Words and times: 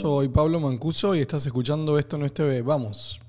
soy 0.00 0.28
Pablo 0.28 0.58
Mancuso 0.60 1.14
y 1.14 1.18
estás 1.18 1.44
escuchando 1.44 1.98
Esto 1.98 2.16
no 2.16 2.24
es 2.24 2.32
TV. 2.32 2.62
Vamos. 2.62 3.20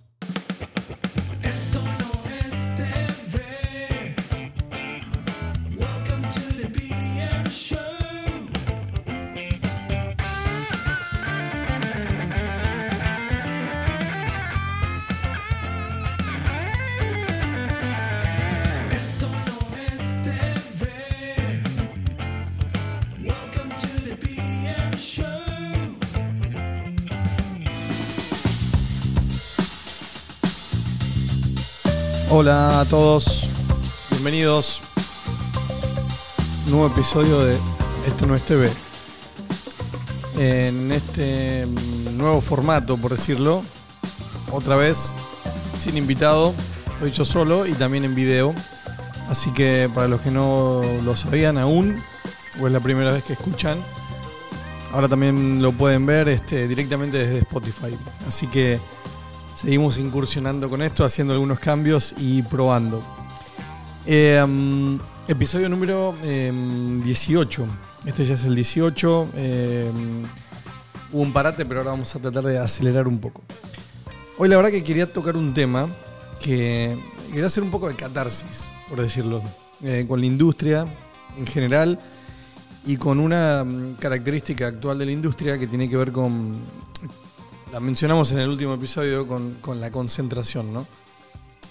Hola 32.33 32.79
a 32.79 32.85
todos, 32.85 33.45
bienvenidos. 34.09 34.81
Nuevo 36.67 36.87
episodio 36.87 37.41
de 37.41 37.59
Esto 38.07 38.25
no 38.25 38.35
es 38.35 38.43
TV. 38.43 38.71
En 40.37 40.93
este 40.93 41.67
nuevo 42.13 42.39
formato, 42.39 42.95
por 42.95 43.11
decirlo, 43.11 43.63
otra 44.49 44.77
vez 44.77 45.13
sin 45.77 45.97
invitado, 45.97 46.55
estoy 46.93 47.11
yo 47.11 47.25
solo 47.25 47.65
y 47.67 47.73
también 47.73 48.05
en 48.05 48.15
video. 48.15 48.55
Así 49.27 49.51
que 49.51 49.89
para 49.93 50.07
los 50.07 50.21
que 50.21 50.31
no 50.31 50.83
lo 51.03 51.17
sabían 51.17 51.57
aún, 51.57 52.01
o 52.61 52.65
es 52.65 52.71
la 52.71 52.79
primera 52.79 53.11
vez 53.11 53.25
que 53.25 53.33
escuchan, 53.33 53.77
ahora 54.93 55.09
también 55.09 55.61
lo 55.61 55.73
pueden 55.73 56.05
ver 56.05 56.29
este, 56.29 56.69
directamente 56.69 57.17
desde 57.17 57.39
Spotify. 57.39 57.97
Así 58.25 58.47
que 58.47 58.79
seguimos 59.61 59.99
incursionando 59.99 60.71
con 60.71 60.81
esto, 60.81 61.05
haciendo 61.05 61.33
algunos 61.33 61.59
cambios 61.59 62.15
y 62.17 62.41
probando. 62.41 63.03
Um, 64.07 64.97
episodio 65.27 65.69
número 65.69 66.15
eh, 66.23 66.51
18. 67.03 67.67
Este 68.07 68.25
ya 68.25 68.33
es 68.33 68.43
el 68.43 68.55
18. 68.55 69.29
eh, 69.35 69.91
hubo 71.11 71.21
un 71.21 71.31
parate, 71.31 71.63
pero 71.63 71.81
ahora 71.81 71.91
vamos 71.91 72.15
a 72.15 72.19
tratar 72.19 72.43
de 72.43 72.57
acelerar 72.57 73.07
un 73.07 73.19
poco. 73.19 73.43
Hoy 74.39 74.49
la 74.49 74.57
verdad 74.57 74.71
que 74.71 74.83
quería 74.83 75.13
tocar 75.13 75.37
un 75.37 75.53
tema 75.53 75.87
que 76.39 76.97
quería 77.29 77.45
hacer 77.45 77.61
un 77.61 77.69
poco 77.69 77.87
de 77.87 77.95
catarsis, 77.95 78.67
por 78.89 78.99
decirlo, 78.99 79.43
eh, 79.83 80.05
con 80.07 80.21
la 80.21 80.25
industria 80.25 80.87
en 81.37 81.45
general 81.45 81.99
y 82.83 82.97
con 82.97 83.19
una 83.19 83.63
mm, 83.63 83.97
característica 83.99 84.65
actual 84.65 84.97
de 84.97 85.05
la 85.05 85.11
industria 85.11 85.59
que 85.59 85.67
tiene 85.67 85.87
que 85.87 85.97
ver 85.97 86.11
con, 86.11 86.55
la 87.71 87.79
mencionamos 87.79 88.31
en 88.31 88.39
el 88.39 88.49
último 88.49 88.73
episodio, 88.73 89.25
con, 89.25 89.55
con 89.61 89.79
la 89.79 89.91
concentración, 89.91 90.73
¿no? 90.73 90.85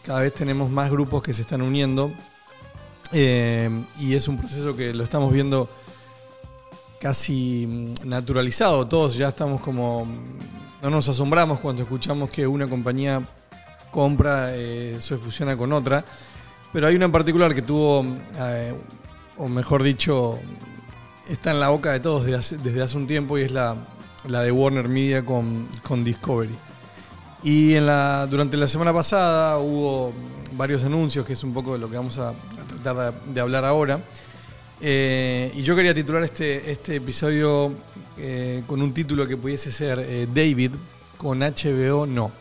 Cada 0.02 0.20
vez 0.20 0.32
tenemos 0.32 0.70
más 0.70 0.90
grupos 0.90 1.22
que 1.22 1.34
se 1.34 1.42
están 1.42 1.60
uniendo 1.60 2.10
eh, 3.12 3.68
y 3.98 4.14
es 4.14 4.28
un 4.28 4.38
proceso 4.38 4.74
que 4.74 4.94
lo 4.94 5.04
estamos 5.04 5.32
viendo 5.32 5.68
casi 7.00 7.66
mm, 7.66 8.08
naturalizado. 8.08 8.86
Todos 8.88 9.14
ya 9.16 9.28
estamos 9.28 9.60
como. 9.60 10.06
mm, 10.06 10.38
No 10.82 10.90
nos 10.90 11.08
asombramos 11.08 11.60
cuando 11.60 11.82
escuchamos 11.82 12.30
que 12.30 12.46
una 12.46 12.66
compañía 12.66 13.22
compra, 13.90 14.54
eh, 14.54 14.96
se 15.00 15.18
fusiona 15.18 15.56
con 15.56 15.72
otra. 15.72 16.04
Pero 16.72 16.86
hay 16.86 16.94
una 16.94 17.06
en 17.06 17.12
particular 17.12 17.54
que 17.54 17.62
tuvo, 17.62 18.06
eh, 18.38 18.74
o 19.36 19.48
mejor 19.48 19.82
dicho, 19.82 20.38
está 21.28 21.50
en 21.50 21.60
la 21.60 21.68
boca 21.68 21.92
de 21.92 22.00
todos 22.00 22.24
desde 22.24 22.38
hace, 22.38 22.58
desde 22.58 22.80
hace 22.80 22.96
un 22.96 23.06
tiempo 23.06 23.36
y 23.36 23.42
es 23.42 23.50
la, 23.50 23.76
la 24.26 24.42
de 24.42 24.52
Warner 24.52 24.88
Media 24.88 25.24
con, 25.24 25.68
con 25.82 26.04
Discovery. 26.04 26.54
Y 27.42 27.74
en 27.74 27.86
la, 27.86 28.26
durante 28.26 28.56
la 28.56 28.68
semana 28.68 28.92
pasada 28.92 29.58
hubo 29.58 30.12
varios 30.52 30.84
anuncios, 30.84 31.24
que 31.24 31.32
es 31.32 31.42
un 31.42 31.54
poco 31.54 31.72
de 31.72 31.78
lo 31.78 31.88
que 31.88 31.96
vamos 31.96 32.18
a, 32.18 32.30
a 32.30 32.34
tratar 32.68 33.14
de, 33.14 33.32
de 33.34 33.40
hablar 33.40 33.64
ahora. 33.64 34.00
Eh, 34.82 35.52
y 35.54 35.62
yo 35.62 35.76
quería 35.76 35.94
titular 35.94 36.22
este, 36.22 36.70
este 36.70 36.96
episodio 36.96 37.74
eh, 38.16 38.62
con 38.66 38.80
un 38.80 38.94
título 38.94 39.26
que 39.26 39.36
pudiese 39.36 39.70
ser 39.70 39.98
eh, 39.98 40.26
David 40.32 40.72
con 41.18 41.40
HBO 41.40 42.06
no. 42.06 42.32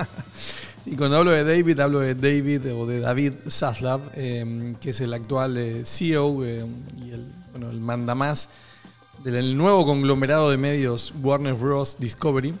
y 0.86 0.96
cuando 0.96 1.18
hablo 1.18 1.32
de 1.32 1.44
David, 1.44 1.80
hablo 1.80 2.00
de 2.00 2.14
David 2.14 2.72
o 2.72 2.86
de 2.86 3.00
David 3.00 3.34
Zaslav, 3.46 4.00
eh, 4.14 4.74
que 4.80 4.90
es 4.90 5.00
el 5.02 5.12
actual 5.12 5.58
eh, 5.58 5.82
CEO 5.84 6.44
eh, 6.46 6.64
y 7.04 7.10
el, 7.10 7.26
bueno, 7.52 7.70
el 7.70 7.80
mandamás 7.80 8.48
del 9.24 9.56
nuevo 9.56 9.84
conglomerado 9.84 10.50
de 10.50 10.56
medios 10.56 11.12
Warner 11.22 11.54
Bros. 11.54 11.96
Discovery, 11.98 12.54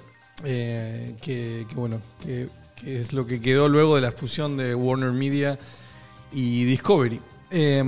eh, 0.44 1.16
que, 1.20 1.66
bueno, 1.74 2.00
que, 2.22 2.48
es 2.84 3.12
lo 3.12 3.26
que 3.26 3.40
quedó 3.40 3.68
luego 3.68 3.96
de 3.96 4.02
la 4.02 4.12
fusión 4.12 4.56
de 4.56 4.74
Warner 4.74 5.12
Media 5.12 5.58
y 6.32 6.64
Discovery. 6.64 7.20
Eh, 7.50 7.82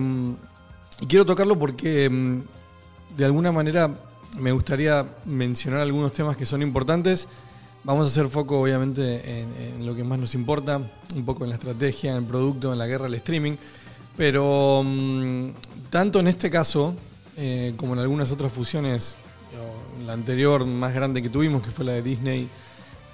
y 1.01 1.07
quiero 1.07 1.27
tocarlo 1.27 1.59
porque 1.59 2.09
mm, 2.09 2.41
de 3.17 3.25
alguna 3.25 3.53
manera 3.53 3.91
me 4.39 4.53
gustaría 4.53 5.07
mencionar 5.25 5.81
algunos 5.81 6.13
temas 6.13 6.37
que 6.37 6.47
son 6.47 6.63
importantes. 6.63 7.29
Vamos 7.85 8.07
a 8.07 8.11
hacer 8.11 8.29
foco 8.29 8.61
obviamente 8.61 9.41
en, 9.41 9.85
lo 9.85 9.97
que 9.97 10.05
más 10.05 10.19
nos 10.19 10.35
importa, 10.35 10.81
un 11.15 11.25
poco 11.25 11.45
en 11.45 11.51
la 11.51 11.57
estrategia, 11.57 12.13
en 12.13 12.19
el 12.19 12.25
producto, 12.25 12.73
en 12.73 12.79
la 12.79 12.87
guerra 12.87 13.07
al 13.07 13.15
streaming. 13.15 13.57
Pero 14.17 14.83
mm, 14.85 15.51
tanto 15.91 16.21
en 16.21 16.29
este 16.29 16.49
caso 16.49 16.95
eh, 17.37 17.73
como 17.77 17.95
en 17.95 18.01
algunas 18.01 18.31
otras 18.31 18.53
fusiones, 18.53 19.17
la 20.07 20.15
anterior 20.15 20.65
más 20.65 20.95
grande 20.95 21.23
que 21.23 21.29
tuvimos, 21.29 21.63
que 21.63 21.71
fue 21.71 21.85
la 21.85 21.93
de 21.93 22.03
Disney 22.03 22.49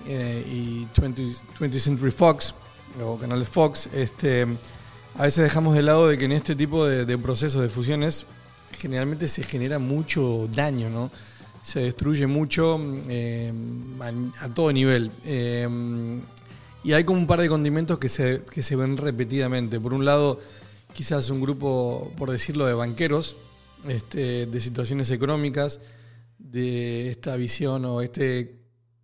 eh, 0.06 0.45
y 0.49 0.87
20, 1.01 1.23
20th 1.59 1.79
Century 1.79 2.11
Fox, 2.11 2.55
o 3.03 3.19
canales 3.19 3.49
Fox, 3.49 3.89
este, 3.93 4.47
a 5.15 5.23
veces 5.23 5.45
dejamos 5.45 5.75
de 5.75 5.83
lado 5.83 6.09
de 6.09 6.17
que 6.17 6.25
en 6.25 6.33
este 6.33 6.55
tipo 6.55 6.87
de, 6.87 7.19
procesos 7.19 7.61
de 7.61 7.69
fusiones 7.69 8.27
generalmente 8.73 9.29
se 9.29 9.43
genera 9.43 9.79
mucho 9.79 10.49
daño, 10.53 10.89
¿no? 10.89 11.11
Se 11.62 11.81
destruye 11.81 12.27
mucho 12.27 12.81
eh, 13.09 13.53
a, 14.41 14.49
todo 14.49 14.73
nivel. 14.73 15.11
Y 16.85 16.93
hay 16.93 17.05
como 17.05 17.19
un 17.19 17.27
par 17.27 17.41
de 17.41 17.49
condimentos 17.49 17.99
que 17.99 18.09
se, 18.09 18.43
que 18.50 18.62
se 18.62 18.77
ven 18.77 18.97
repetidamente. 18.97 19.81
Por 19.81 19.95
un 19.95 20.05
lado, 20.05 20.41
quizás 20.95 21.29
un 21.31 21.41
grupo, 21.41 22.12
por 22.17 22.31
decirlo, 22.31 22.67
de 22.67 22.75
banqueros, 22.75 23.37
este, 23.87 24.47
de 24.47 24.61
situaciones 24.61 25.11
económicas, 25.11 25.81
de 26.39 27.11
esta 27.11 27.37
visión 27.37 27.84
o 27.84 28.00
este 28.00 28.56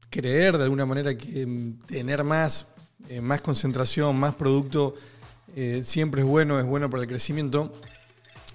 creer 0.09 0.57
de 0.57 0.65
alguna 0.65 0.87
manera 0.87 1.17
que 1.17 1.75
tener 1.87 2.25
más, 2.25 2.69
eh, 3.09 3.21
más 3.21 3.41
concentración, 3.41 4.17
más 4.17 4.35
producto, 4.35 4.95
eh, 5.57 5.83
siempre 5.85 6.23
es 6.23 6.27
bueno, 6.27 6.59
es 6.59 6.65
bueno 6.65 6.89
para 6.89 7.03
el 7.03 7.09
crecimiento, 7.09 7.73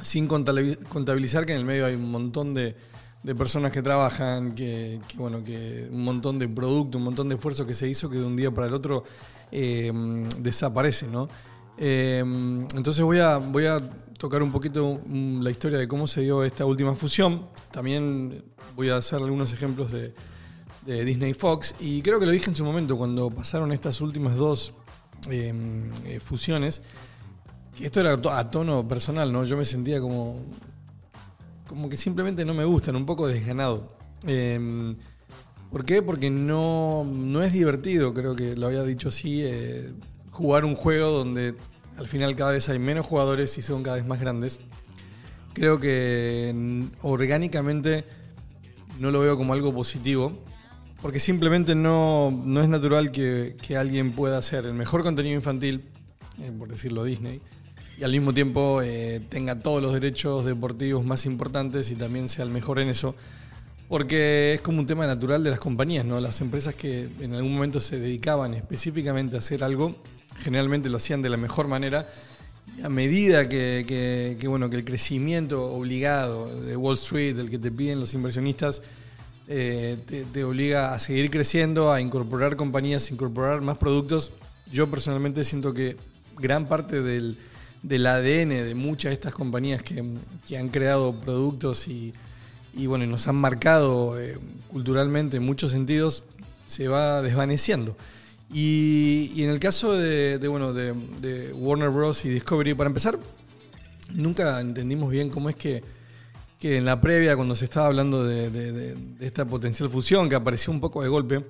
sin 0.02 0.28
contabil- 0.28 0.78
contabilizar 0.88 1.46
que 1.46 1.54
en 1.54 1.60
el 1.60 1.66
medio 1.66 1.86
hay 1.86 1.96
un 1.96 2.10
montón 2.10 2.54
de, 2.54 2.76
de 3.24 3.36
personas 3.36 3.72
que 3.72 3.82
trabajan, 3.82 4.56
que, 4.56 5.00
bueno, 5.16 5.44
que 5.44 5.88
un 5.92 6.04
montón 6.04 6.40
de 6.40 6.48
producto, 6.48 6.98
un 6.98 7.04
montón 7.04 7.28
de 7.28 7.36
esfuerzo 7.36 7.68
que 7.68 7.74
se 7.74 7.88
hizo 7.90 8.10
que 8.10 8.18
de 8.18 8.26
un 8.26 8.38
día 8.38 8.52
para 8.52 8.68
el 8.68 8.74
otro 8.74 9.04
eh, 9.52 9.92
desaparece, 10.38 11.08
¿no? 11.08 11.30
Entonces 11.78 13.04
voy 13.06 13.20
a, 13.20 13.38
voy 13.38 13.66
a 13.66 13.82
tocar 14.20 14.44
un 14.44 14.52
poquito 14.52 15.02
mm, 15.06 15.42
la 15.42 15.50
historia 15.50 15.80
de 15.80 15.88
cómo 15.88 16.06
se 16.06 16.22
dio 16.22 16.44
esta 16.44 16.66
última 16.66 16.94
fusión. 16.94 17.48
También 17.72 18.44
voy 18.76 18.90
a 18.90 18.98
hacer 18.98 19.20
algunos 19.20 19.52
ejemplos 19.52 19.92
de, 19.92 20.14
Disney 20.86 21.34
Fox. 21.34 21.76
Y 21.80 22.02
creo 22.02 22.20
que 22.20 22.26
lo 22.26 22.32
dije 22.32 22.50
en 22.50 22.56
su 22.56 22.66
momento 22.66 22.98
cuando 22.98 23.30
pasaron 23.30 23.72
estas 23.72 24.02
últimas 24.02 24.36
dos 24.36 24.74
eh, 25.30 25.54
eh, 26.06 26.20
fusiones. 26.20 26.82
Que 27.78 27.86
esto 27.86 28.02
era 28.02 28.14
a 28.14 28.52
tono 28.52 28.88
personal, 28.88 29.32
¿no? 29.32 29.44
Yo 29.46 29.56
me 29.56 29.66
sentía 29.66 30.02
como. 30.02 30.44
como 31.68 31.90
que 31.90 31.96
simplemente 31.96 32.44
no 32.44 32.54
me 32.56 32.66
gustan, 32.66 32.96
un 32.96 33.06
poco 33.06 33.28
desganado. 33.28 33.96
Eh, 34.26 34.96
¿Por 35.72 35.86
qué? 35.86 36.02
Porque 36.02 36.32
no, 36.32 37.06
no 37.06 37.44
es 37.44 37.54
divertido, 37.54 38.14
creo 38.14 38.36
que 38.36 38.56
lo 38.56 38.68
había 38.68 38.84
dicho 38.84 39.10
así, 39.10 39.44
eh, 39.44 39.94
jugar 40.32 40.66
un 40.66 40.76
juego 40.76 41.12
donde 41.12 41.54
al 42.00 42.08
final 42.08 42.34
cada 42.36 42.52
vez 42.52 42.70
hay 42.70 42.80
menos 42.80 43.06
jugadores 43.06 43.58
y 43.58 43.62
son 43.62 43.84
cada 43.84 43.98
vez 43.98 44.06
más 44.06 44.22
grandes. 44.22 44.62
Creo 45.54 45.80
que 45.80 46.52
mm, 46.56 46.84
orgánicamente 47.02 48.06
no 49.00 49.12
lo 49.12 49.20
veo 49.20 49.38
como 49.38 49.52
algo 49.52 49.74
positivo, 49.74 50.32
porque 51.02 51.20
simplemente 51.20 51.76
no, 51.76 52.32
no 52.32 52.62
es 52.62 52.70
natural 52.70 53.12
que, 53.12 53.58
que 53.62 53.76
alguien 53.76 54.14
pueda 54.14 54.38
hacer 54.38 54.66
el 54.66 54.74
mejor 54.74 55.04
contenido 55.04 55.36
infantil, 55.36 55.84
eh, 56.42 56.52
por 56.58 56.70
decirlo 56.70 57.04
Disney, 57.04 57.42
y 57.98 58.04
al 58.06 58.12
mismo 58.12 58.34
tiempo 58.34 58.82
eh, 58.82 59.22
tenga 59.28 59.60
todos 59.60 59.82
los 59.82 59.94
derechos 59.94 60.46
deportivos 60.46 61.04
más 61.04 61.26
importantes 61.26 61.92
y 61.92 61.96
también 61.96 62.30
sea 62.30 62.46
el 62.46 62.52
mejor 62.52 62.80
en 62.80 62.88
eso. 62.88 63.14
Porque 63.90 64.54
es 64.54 64.62
como 64.62 64.80
un 64.80 64.86
tema 64.86 65.06
natural 65.06 65.44
de 65.44 65.50
las 65.50 65.60
compañías, 65.60 66.06
¿no? 66.06 66.20
Las 66.22 66.40
empresas 66.42 66.76
que 66.76 67.10
en 67.20 67.34
algún 67.34 67.54
momento 67.54 67.82
se 67.82 68.00
dedicaban 68.00 68.54
específicamente 68.54 69.36
a 69.36 69.40
hacer 69.40 69.64
algo, 69.64 69.96
generalmente 70.42 70.90
lo 70.90 70.98
hacían 70.98 71.22
de 71.22 71.30
la 71.30 71.38
mejor 71.38 71.68
manera. 71.68 72.08
Y 72.78 72.82
a 72.84 72.90
medida 72.90 73.50
que, 73.50 74.38
bueno, 74.48 74.70
que 74.70 74.78
el 74.78 74.86
crecimiento 74.86 75.72
obligado 75.72 76.62
de 76.62 76.76
Wall 76.76 76.96
Street, 76.96 77.38
el 77.38 77.50
que 77.50 77.58
te 77.58 77.72
piden 77.72 78.00
los 78.00 78.14
inversionistas, 78.14 78.82
eh, 79.48 79.98
te, 80.32 80.44
obliga 80.44 80.94
a 80.94 81.00
seguir 81.00 81.32
creciendo, 81.32 81.92
a 81.92 82.02
incorporar 82.02 82.56
compañías, 82.56 83.10
a 83.10 83.14
incorporar 83.14 83.62
más 83.62 83.78
productos. 83.78 84.32
Yo 84.72 84.90
personalmente 84.90 85.44
siento 85.44 85.74
que 85.74 85.98
gran 86.38 86.68
parte 86.68 87.02
del, 87.02 87.38
del 87.82 88.06
ADN 88.06 88.50
de 88.50 88.76
muchas 88.76 89.10
de 89.10 89.14
estas 89.14 89.34
compañías 89.34 89.82
que, 89.82 90.04
que 90.48 90.58
han 90.58 90.70
creado 90.70 91.20
productos 91.20 91.88
y, 91.88 92.14
y, 92.74 92.86
bueno, 92.86 93.06
nos 93.08 93.28
han 93.28 93.36
marcado 93.36 94.20
eh, 94.20 94.38
culturalmente 94.70 95.38
en 95.38 95.44
muchos 95.44 95.72
sentidos, 95.72 96.24
se 96.68 96.88
va 96.88 97.22
desvaneciendo. 97.22 97.98
Y, 98.52 99.44
en 99.44 99.50
el 99.50 99.60
caso 99.60 99.94
de, 99.94 100.38
bueno, 100.48 100.74
de, 100.74 101.54
Warner 101.54 101.90
Bros. 101.90 102.26
y 102.26 102.30
Discovery, 102.30 102.74
para 102.74 102.88
empezar, 102.88 103.20
nunca 104.14 104.60
entendimos 104.60 105.12
bien 105.12 105.30
cómo 105.30 105.50
es 105.50 105.56
que, 105.56 105.84
que 106.60 106.78
en 106.78 106.86
la 106.86 107.00
previa, 107.00 107.36
cuando 107.36 107.56
se 107.56 107.66
estaba 107.66 107.88
hablando 107.88 108.24
de, 108.24 108.98
esta 109.20 109.46
potencial 109.46 109.90
fusión, 109.90 110.28
que 110.30 110.36
apareció 110.36 110.74
un 110.74 110.80
poco 110.82 111.04
de 111.04 111.10
golpe, 111.10 111.46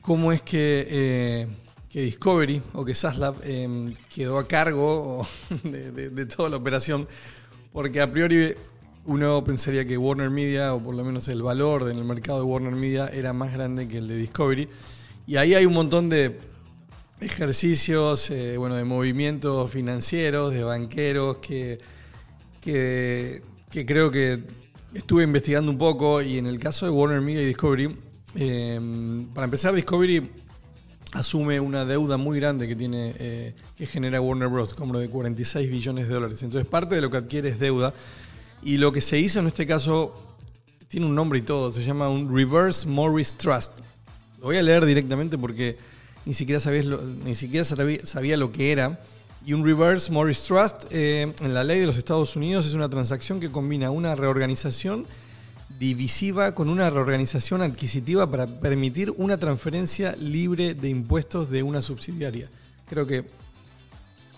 cómo 0.00 0.32
es 0.32 0.40
que, 0.40 0.86
eh, 0.88 1.46
que 1.90 2.00
Discovery 2.02 2.62
o 2.72 2.84
que 2.86 2.94
Saslab 2.94 3.34
eh, 3.44 3.94
quedó 4.08 4.38
a 4.38 4.48
cargo 4.48 5.26
de, 5.62 5.92
de- 5.92 6.10
de 6.10 6.26
toda 6.26 6.48
la 6.48 6.56
operación, 6.56 7.06
porque 7.72 8.00
a 8.00 8.10
priori 8.10 8.54
uno 9.04 9.44
pensaría 9.44 9.86
que 9.86 9.98
Warner 9.98 10.30
Media, 10.30 10.74
o 10.74 10.82
por 10.82 10.94
lo 10.94 11.04
menos 11.04 11.28
el 11.28 11.42
valor 11.42 11.90
en 11.90 11.98
el 11.98 12.04
mercado 12.04 12.38
de 12.38 12.44
Warner 12.44 12.72
Media, 12.74 13.08
era 13.08 13.34
más 13.34 13.52
grande 13.52 13.88
que 13.88 13.98
el 13.98 14.08
de 14.08 14.16
Discovery. 14.16 14.68
Y 15.28 15.36
ahí 15.36 15.52
hay 15.52 15.66
un 15.66 15.74
montón 15.74 16.08
de 16.08 16.40
ejercicios, 17.20 18.30
eh, 18.30 18.56
bueno, 18.56 18.76
de 18.76 18.84
movimientos 18.84 19.70
financieros, 19.70 20.54
de 20.54 20.64
banqueros, 20.64 21.36
que, 21.36 21.78
que, 22.62 23.42
creo 23.86 24.10
que 24.10 24.42
estuve 24.94 25.24
investigando 25.24 25.70
un 25.70 25.76
poco 25.76 26.22
y 26.22 26.38
en 26.38 26.46
el 26.46 26.58
caso 26.58 26.86
de 26.86 26.92
Warner 26.92 27.20
Media 27.20 27.42
y 27.42 27.44
Discovery, 27.44 27.94
eh, 28.36 29.26
para 29.34 29.44
empezar, 29.44 29.74
Discovery 29.74 30.30
asume 31.12 31.60
una 31.60 31.84
deuda 31.84 32.16
muy 32.16 32.40
grande 32.40 32.66
que 32.66 32.74
tiene 32.74 33.14
eh, 33.18 33.54
que 33.76 33.84
genera 33.84 34.22
Warner 34.22 34.48
Bros. 34.48 34.72
como 34.72 34.94
lo 34.94 34.98
de 34.98 35.10
46 35.10 35.70
billones 35.70 36.08
de 36.08 36.14
dólares. 36.14 36.42
Entonces 36.42 36.66
parte 36.66 36.94
de 36.94 37.02
lo 37.02 37.10
que 37.10 37.18
adquiere 37.18 37.50
es 37.50 37.58
deuda 37.58 37.92
y 38.62 38.78
lo 38.78 38.92
que 38.92 39.02
se 39.02 39.18
hizo 39.18 39.40
en 39.40 39.48
este 39.48 39.66
caso 39.66 40.38
tiene 40.88 41.04
un 41.04 41.14
nombre 41.14 41.38
y 41.40 41.42
todo, 41.42 41.70
se 41.70 41.84
llama 41.84 42.08
un 42.08 42.34
Reverse 42.34 42.88
Morris 42.88 43.34
Trust. 43.34 43.72
Lo 44.40 44.46
voy 44.46 44.56
a 44.56 44.62
leer 44.62 44.84
directamente 44.86 45.36
porque 45.38 45.76
ni 46.24 46.34
siquiera, 46.34 46.60
sabías 46.60 46.84
lo- 46.84 47.02
ni 47.02 47.34
siquiera 47.34 47.64
sabía, 47.64 48.36
lo 48.36 48.52
que 48.52 48.72
era. 48.72 49.00
Y 49.46 49.52
un 49.52 49.64
Reverse 49.64 50.10
Morris 50.12 50.42
Trust 50.42 50.84
eh, 50.90 51.32
en 51.40 51.54
la 51.54 51.64
ley 51.64 51.80
de 51.80 51.86
los 51.86 51.96
Estados 51.96 52.36
Unidos 52.36 52.66
es 52.66 52.74
una 52.74 52.88
transacción 52.88 53.40
que 53.40 53.50
combina 53.50 53.90
una 53.90 54.14
reorganización 54.14 55.06
divisiva 55.78 56.54
con 56.54 56.68
una 56.68 56.90
reorganización 56.90 57.62
adquisitiva 57.62 58.30
para 58.30 58.46
permitir 58.46 59.12
una 59.16 59.38
transferencia 59.38 60.14
libre 60.16 60.74
de 60.74 60.88
impuestos 60.88 61.50
de 61.50 61.62
una 61.62 61.82
subsidiaria. 61.82 62.48
Creo 62.88 63.06
que, 63.06 63.26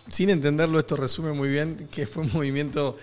sin 0.09 0.29
entenderlo, 0.31 0.79
esto 0.79 0.97
resume 0.97 1.33
muy 1.33 1.49
bien 1.49 1.89
que 1.91 2.07
fue 2.07 2.25
un 2.25 2.31
movimiento 2.33 2.97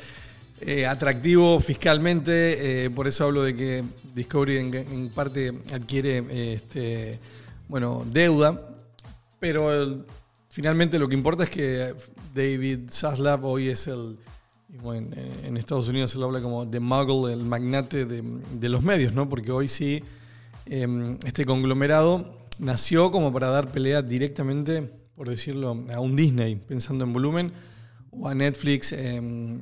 eh, 0.61 0.85
atractivo 0.85 1.59
fiscalmente, 1.59 2.85
eh, 2.85 2.89
por 2.89 3.07
eso 3.07 3.25
hablo 3.25 3.43
de 3.43 3.55
que 3.55 3.83
Discovery 4.13 4.57
en, 4.57 4.73
en 4.75 5.09
parte 5.09 5.53
adquiere 5.73 6.17
eh, 6.29 6.53
este, 6.53 7.19
bueno, 7.67 8.05
deuda, 8.11 8.59
pero 9.39 9.71
el- 9.71 10.03
finalmente 10.49 10.97
lo 10.97 11.07
que 11.07 11.13
importa 11.15 11.43
es 11.43 11.49
que 11.51 11.93
David 12.33 12.89
Zaslav 12.89 13.45
hoy 13.45 13.69
es 13.69 13.87
el, 13.87 14.17
mismo 14.69 14.93
en, 14.93 15.55
Estados 15.57 15.87
Unidos 15.87 16.11
se 16.11 16.17
lo 16.17 16.25
habla 16.25 16.41
como 16.41 16.67
The 16.67 16.79
Muggle, 16.79 17.33
el 17.33 17.43
magnate 17.43 18.05
de, 18.05 18.23
de 18.59 18.69
los 18.69 18.81
medios, 18.83 19.13
¿no? 19.13 19.29
Porque 19.29 19.51
hoy 19.51 19.67
sí 19.67 20.03
eh, 20.65 21.17
este 21.25 21.45
conglomerado 21.45 22.33
nació 22.59 23.11
como 23.11 23.31
para 23.31 23.47
dar 23.49 23.71
pelea 23.71 24.01
directamente, 24.01 24.81
por 25.15 25.29
decirlo, 25.29 25.85
a 25.93 25.99
un 25.99 26.15
Disney, 26.15 26.55
pensando 26.55 27.03
en 27.05 27.13
volumen, 27.13 27.51
o 28.11 28.27
a 28.27 28.33
Netflix 28.35 28.93
eh, 28.93 29.21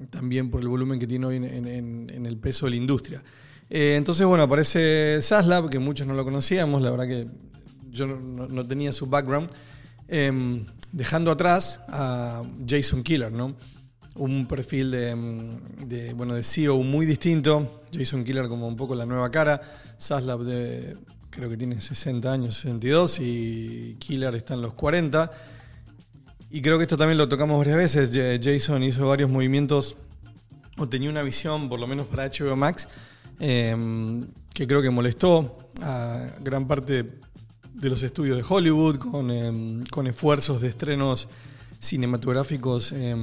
también 0.09 0.50
por 0.50 0.62
el 0.62 0.68
volumen 0.68 1.00
que 1.00 1.07
tiene 1.07 1.25
hoy 1.25 1.36
en, 1.38 1.45
en- 1.45 2.09
en 2.09 2.25
el 2.25 2.38
peso 2.38 2.65
de 2.65 2.71
la 2.71 2.75
industria. 2.77 3.24
Eh, 3.69 3.95
entonces, 3.95 4.25
bueno, 4.27 4.44
aparece 4.44 5.19
Zaslav, 5.21 5.69
que 5.69 5.80
muchos 5.80 6.06
no 6.07 6.13
lo 6.13 6.24
conocíamos, 6.24 6.81
la 6.81 6.92
verdad 6.92 7.07
que 7.07 7.27
yo 7.89 8.06
no, 8.07 8.47
no- 8.47 8.68
tenía 8.68 8.92
su 8.92 9.07
background, 9.07 9.50
eh, 10.07 10.63
dejando 10.92 11.31
atrás 11.31 11.81
a 11.88 12.44
Jason 12.68 13.03
Killer, 13.03 13.31
¿no? 13.31 13.56
Un 14.15 14.48
perfil 14.48 14.91
de, 14.91 15.15
mm, 15.15 15.88
de, 15.88 16.13
bueno, 16.13 16.36
de 16.36 16.44
CEO 16.44 16.77
muy 16.83 17.06
distinto, 17.06 17.83
Jason 17.94 18.24
Killer 18.24 18.48
como 18.48 18.68
un 18.68 18.77
poco 18.77 18.95
la 18.95 19.06
nueva 19.06 19.30
cara, 19.31 19.59
Zaslav 20.00 20.44
de, 20.44 20.95
creo 21.31 21.50
que 21.50 21.57
tiene 21.57 21.81
60 21.81 22.31
años, 22.31 22.56
62, 22.56 23.19
y 23.19 23.95
Killer 24.00 24.33
está 24.36 24.53
en 24.53 24.62
los 24.62 24.74
40. 24.75 25.31
Y 26.50 26.62
creo 26.62 26.77
que 26.77 26.83
esto 26.83 26.97
también 26.97 27.18
lo 27.18 27.27
tocamos 27.27 27.57
varias 27.57 27.77
veces. 27.77 28.42
Jason 28.42 28.83
hizo 28.83 29.07
varios 29.07 29.30
movimientos 29.30 29.95
o 30.77 30.88
tenía 30.88 31.09
una 31.09 31.24
visión, 31.24 31.69
por 31.69 31.80
lo 31.80 31.88
menos 31.88 32.07
para 32.07 32.30
HBO 32.30 32.56
Max, 32.56 32.88
eh, 33.39 33.75
que 34.53 34.68
creo 34.68 34.81
que 34.81 34.89
molestó 34.89 35.69
a 35.81 36.30
gran 36.42 36.68
parte 36.68 37.19
de 37.74 37.89
los 37.89 38.03
estudios 38.03 38.38
de 38.38 38.45
Hollywood 38.47 38.97
con, 38.97 39.31
eh, 39.31 39.83
con 39.92 40.07
esfuerzos 40.07 40.62
de 40.62 40.69
estrenos 40.69 41.27
cinematográficos 41.80 42.94
eh, 42.94 43.15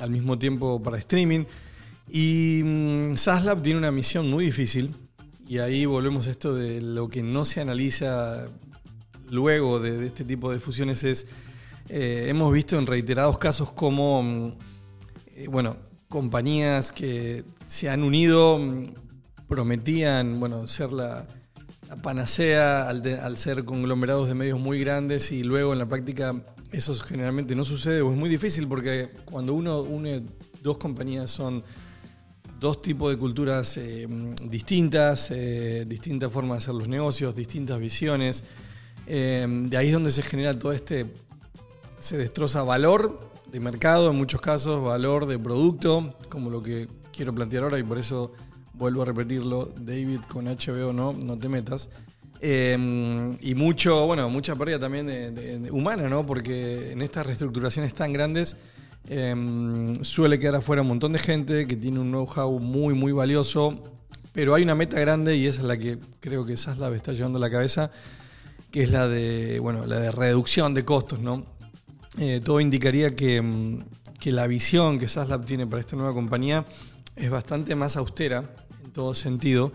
al 0.00 0.10
mismo 0.10 0.38
tiempo 0.38 0.82
para 0.82 0.98
streaming. 0.98 1.44
Y 2.08 2.62
mm, 2.64 3.16
Zaslav 3.16 3.62
tiene 3.62 3.78
una 3.78 3.92
misión 3.92 4.28
muy 4.28 4.46
difícil, 4.46 4.94
y 5.50 5.58
ahí 5.58 5.84
volvemos 5.84 6.26
a 6.26 6.30
esto 6.30 6.54
de 6.54 6.80
lo 6.80 7.08
que 7.08 7.22
no 7.22 7.44
se 7.44 7.60
analiza 7.60 8.46
luego 9.28 9.80
de 9.80 10.06
este 10.06 10.24
tipo 10.24 10.52
de 10.52 10.60
fusiones 10.60 11.02
es, 11.04 11.26
eh, 11.92 12.26
hemos 12.28 12.52
visto 12.52 12.78
en 12.78 12.86
reiterados 12.86 13.36
casos 13.38 13.72
como, 13.72 14.22
mm, 14.22 14.52
eh, 15.34 15.48
bueno, 15.48 15.76
compañías 16.08 16.92
que 16.92 17.44
se 17.66 17.90
han 17.90 18.04
unido 18.04 18.58
mm, 18.58 18.94
prometían, 19.48 20.38
bueno, 20.38 20.68
ser 20.68 20.92
la, 20.92 21.26
panacea 22.00 22.88
al, 22.88 23.36
ser 23.36 23.64
conglomerados 23.64 24.28
de 24.28 24.34
medios 24.34 24.60
muy 24.60 24.78
grandes 24.78 25.32
y 25.32 25.42
luego 25.42 25.72
en 25.72 25.80
la 25.80 25.86
práctica 25.86 26.32
eso 26.70 26.94
generalmente 26.94 27.56
no 27.56 27.64
sucede 27.64 28.00
o 28.02 28.12
es 28.12 28.16
muy 28.16 28.30
difícil 28.30 28.68
porque 28.68 29.10
cuando 29.24 29.54
uno 29.54 29.82
une 29.82 30.22
dos 30.62 30.78
compañías 30.78 31.32
son 31.32 31.64
dos 32.60 32.80
tipos 32.80 33.10
de 33.10 33.18
culturas 33.18 33.76
eh, 33.78 34.06
distintas, 34.44 35.32
eh, 35.32 35.84
distintas 35.88 36.30
formas 36.30 36.58
de 36.58 36.62
hacer 36.62 36.74
los 36.76 36.86
negocios, 36.86 37.34
distintas 37.34 37.80
visiones. 37.80 38.44
De 39.04 39.76
ahí 39.76 39.88
es 39.88 39.92
donde 39.92 40.12
se 40.12 40.22
genera 40.22 40.56
todo 40.56 40.70
este, 40.70 41.06
se 42.00 42.16
destroza 42.16 42.62
valor 42.64 43.30
de 43.52 43.60
mercado 43.60 44.10
en 44.10 44.16
muchos 44.16 44.40
casos, 44.40 44.82
valor 44.82 45.26
de 45.26 45.38
producto, 45.38 46.16
como 46.28 46.50
lo 46.50 46.62
que 46.62 46.88
quiero 47.12 47.34
plantear 47.34 47.64
ahora 47.64 47.78
y 47.78 47.82
por 47.82 47.98
eso 47.98 48.32
vuelvo 48.72 49.02
a 49.02 49.04
repetirlo, 49.04 49.68
David 49.76 50.20
con 50.22 50.46
HBO 50.46 50.92
no, 50.92 51.12
no 51.12 51.36
te 51.36 51.48
metas. 51.48 51.90
Eh, 52.40 53.36
y 53.42 53.54
mucho, 53.54 54.06
bueno, 54.06 54.30
mucha 54.30 54.56
pérdida 54.56 54.78
también 54.78 55.06
de, 55.06 55.68
humana, 55.70 56.08
¿no? 56.08 56.24
Porque 56.24 56.92
en 56.92 57.02
estas 57.02 57.26
reestructuraciones 57.26 57.92
tan 57.92 58.14
grandes 58.14 58.56
eh, 59.10 59.92
suele 60.00 60.38
quedar 60.38 60.56
afuera 60.56 60.80
un 60.80 60.88
montón 60.88 61.12
de 61.12 61.18
gente 61.18 61.66
que 61.66 61.76
tiene 61.76 62.00
un 62.00 62.08
know-how 62.08 62.58
muy, 62.58 62.94
muy 62.94 63.12
valioso, 63.12 63.84
pero 64.32 64.54
hay 64.54 64.62
una 64.62 64.74
meta 64.74 64.98
grande 64.98 65.36
y 65.36 65.46
esa 65.46 65.60
es 65.60 65.68
la 65.68 65.76
que 65.76 65.98
creo 66.20 66.46
que 66.46 66.56
Saslav 66.56 66.94
está 66.94 67.12
llevando 67.12 67.36
a 67.36 67.40
la 67.40 67.50
cabeza, 67.50 67.90
que 68.70 68.84
es 68.84 68.90
la 68.90 69.06
de, 69.06 69.60
bueno, 69.60 69.84
la 69.84 70.00
de 70.00 70.10
reducción 70.10 70.72
de 70.72 70.86
costos, 70.86 71.20
¿no? 71.20 71.59
Eh, 72.18 72.40
todo 72.44 72.60
indicaría 72.60 73.14
que, 73.14 73.40
mm, 73.40 73.84
que 74.18 74.32
la 74.32 74.46
visión 74.46 74.98
que 74.98 75.08
Saslab 75.08 75.44
tiene 75.44 75.66
para 75.66 75.80
esta 75.80 75.96
nueva 75.96 76.12
compañía 76.12 76.66
es 77.16 77.30
bastante 77.30 77.74
más 77.76 77.96
austera 77.96 78.44
en 78.84 78.90
todo 78.92 79.14
sentido. 79.14 79.72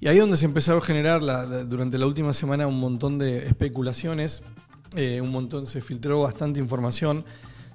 Y 0.00 0.08
ahí 0.08 0.16
es 0.16 0.20
donde 0.20 0.36
se 0.36 0.44
empezaron 0.46 0.80
a 0.82 0.84
generar 0.84 1.22
la- 1.22 1.44
la- 1.44 1.64
durante 1.64 1.98
la 1.98 2.06
última 2.06 2.32
semana 2.32 2.66
un 2.66 2.78
montón 2.80 3.18
de 3.18 3.46
especulaciones, 3.46 4.42
eh, 4.96 5.20
un 5.20 5.30
montón, 5.30 5.66
se 5.66 5.80
filtró 5.80 6.20
bastante 6.22 6.60
información, 6.60 7.24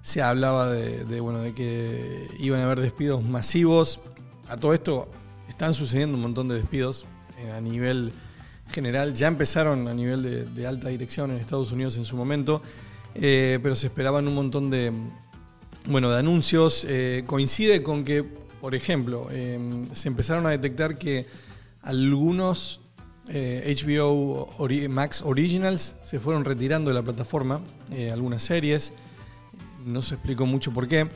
se 0.01 0.21
hablaba 0.21 0.69
de, 0.69 1.03
de, 1.05 1.19
bueno, 1.19 1.39
de 1.39 1.53
que 1.53 2.27
iban 2.39 2.61
a 2.61 2.65
haber 2.65 2.79
despidos 2.79 3.23
masivos. 3.23 3.99
A 4.47 4.57
todo 4.57 4.73
esto 4.73 5.09
están 5.49 5.73
sucediendo 5.73 6.15
un 6.15 6.21
montón 6.21 6.47
de 6.47 6.55
despidos 6.55 7.05
eh, 7.39 7.51
a 7.51 7.61
nivel 7.61 8.11
general, 8.71 9.13
ya 9.13 9.27
empezaron 9.27 9.87
a 9.87 9.93
nivel 9.93 10.21
de, 10.23 10.45
de 10.45 10.67
alta 10.67 10.89
dirección 10.89 11.31
en 11.31 11.37
Estados 11.37 11.71
Unidos 11.71 11.95
en 11.97 12.05
su 12.05 12.17
momento, 12.17 12.61
eh, 13.19 13.59
pero 13.61 13.75
se 13.75 13.87
esperaban 13.87 14.27
un 14.27 14.35
montón 14.35 14.69
de, 14.69 14.91
bueno, 15.85 16.09
de 16.09 16.19
anuncios. 16.19 16.85
Eh, 16.87 17.23
coincide 17.25 17.83
con 17.83 18.03
que, 18.03 18.23
por 18.23 18.75
ejemplo, 18.75 19.27
eh, 19.31 19.59
se 19.93 20.07
empezaron 20.07 20.45
a 20.45 20.49
detectar 20.51 20.97
que 20.97 21.25
algunos 21.81 22.81
eh, 23.29 23.75
HBO 23.83 24.47
Ori- 24.57 24.87
Max 24.89 25.21
Originals 25.25 25.95
se 26.03 26.19
fueron 26.19 26.45
retirando 26.45 26.89
de 26.89 26.95
la 26.95 27.03
plataforma, 27.03 27.61
eh, 27.91 28.11
algunas 28.11 28.43
series, 28.43 28.93
no 29.85 30.01
se 30.01 30.15
explicó 30.15 30.45
mucho 30.45 30.71
por 30.73 30.87
qué. 30.87 31.09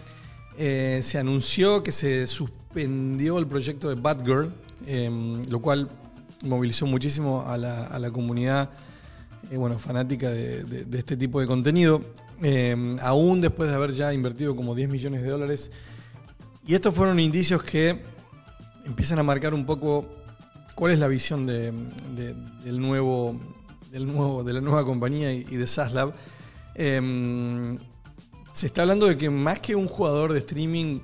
Eh, 0.57 0.99
se 1.03 1.17
anunció 1.17 1.83
que 1.83 1.91
se 1.91 2.27
suspendió 2.27 3.37
el 3.39 3.47
proyecto 3.47 3.89
de 3.89 3.95
Batgirl, 3.95 4.53
eh, 4.87 5.41
lo 5.49 5.59
cual 5.61 5.89
movilizó 6.43 6.85
muchísimo 6.85 7.45
a 7.47 7.57
la, 7.57 7.85
a 7.87 7.99
la 7.99 8.11
comunidad 8.11 8.69
eh, 9.49 9.57
bueno, 9.57 9.79
fanática 9.79 10.29
de, 10.29 10.85
este 10.93 11.17
tipo 11.17 11.39
de 11.39 11.47
contenido. 11.47 12.01
Eh, 12.43 12.95
aún 13.01 13.41
después 13.41 13.69
de 13.69 13.75
haber 13.75 13.93
ya 13.93 14.13
invertido 14.13 14.55
como 14.55 14.73
10 14.75 14.89
millones 14.89 15.21
de 15.21 15.29
dólares. 15.29 15.71
Y 16.65 16.73
estos 16.75 16.93
fueron 16.93 17.19
indicios 17.19 17.63
que 17.63 18.01
empiezan 18.85 19.19
a 19.19 19.23
marcar 19.23 19.53
un 19.53 19.65
poco 19.65 20.07
cuál 20.75 20.91
es 20.93 20.99
la 20.99 21.07
visión 21.07 21.45
de- 21.45 21.71
de- 22.15 22.35
del 22.63 22.79
nuevo, 22.79 23.39
del 23.91 24.07
nuevo, 24.07 24.43
de 24.43 24.53
la 24.53 24.61
nueva 24.61 24.85
compañía 24.85 25.33
y, 25.33 25.43
de 25.43 25.67
Saslab. 25.67 26.13
Eh, 26.75 27.77
se 28.53 28.65
está 28.65 28.81
hablando 28.81 29.07
de 29.07 29.17
que 29.17 29.29
más 29.29 29.59
que 29.59 29.75
un 29.75 29.87
jugador 29.87 30.33
de 30.33 30.39
streaming 30.39 30.99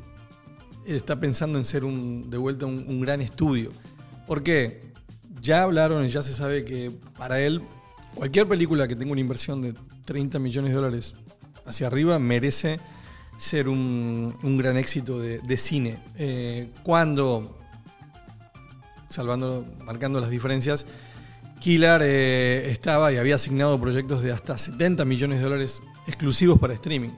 está 0.86 1.20
pensando 1.20 1.58
en 1.58 1.66
ser 1.66 1.84
de 1.84 2.38
vuelta 2.38 2.66
un, 2.66 2.86
un 2.88 3.00
gran 3.02 3.22
estudio. 3.22 3.72
¿Por 4.26 4.44
qué? 4.44 4.82
Ya 5.42 5.64
hablaron 5.64 6.06
y 6.06 6.10
ya 6.10 6.22
se 6.24 6.34
sabe 6.34 6.66
que 6.66 6.92
para 7.18 7.40
él 7.42 7.62
cualquier 8.18 8.48
película 8.48 8.88
que 8.88 8.96
tenga 8.96 9.12
una 9.12 9.22
inversión 9.22 9.62
de 9.62 9.74
30 10.06 10.40
millones 10.40 10.72
de 10.72 10.76
dólares 10.76 11.16
hacia 11.66 11.88
arriba 11.88 12.18
merece 12.18 12.80
ser 13.38 13.70
un, 13.70 14.36
un 14.42 14.58
gran 14.58 14.76
éxito 14.76 15.20
de, 15.20 15.40
de 15.40 15.58
cine. 15.58 16.00
Eh, 16.18 16.70
cuando, 16.84 17.56
salvando, 19.08 19.66
marcando 19.86 20.20
las 20.20 20.32
diferencias, 20.32 20.88
Killar 21.60 22.02
eh, 22.04 22.70
estaba 22.72 23.12
y 23.12 23.18
había 23.18 23.36
asignado 23.36 23.80
proyectos 23.80 24.24
de 24.24 24.32
hasta 24.32 24.58
70 24.58 25.06
millones 25.06 25.38
de 25.38 25.44
dólares 25.44 25.82
exclusivos 26.08 26.58
para 26.58 26.74
streaming. 26.74 27.12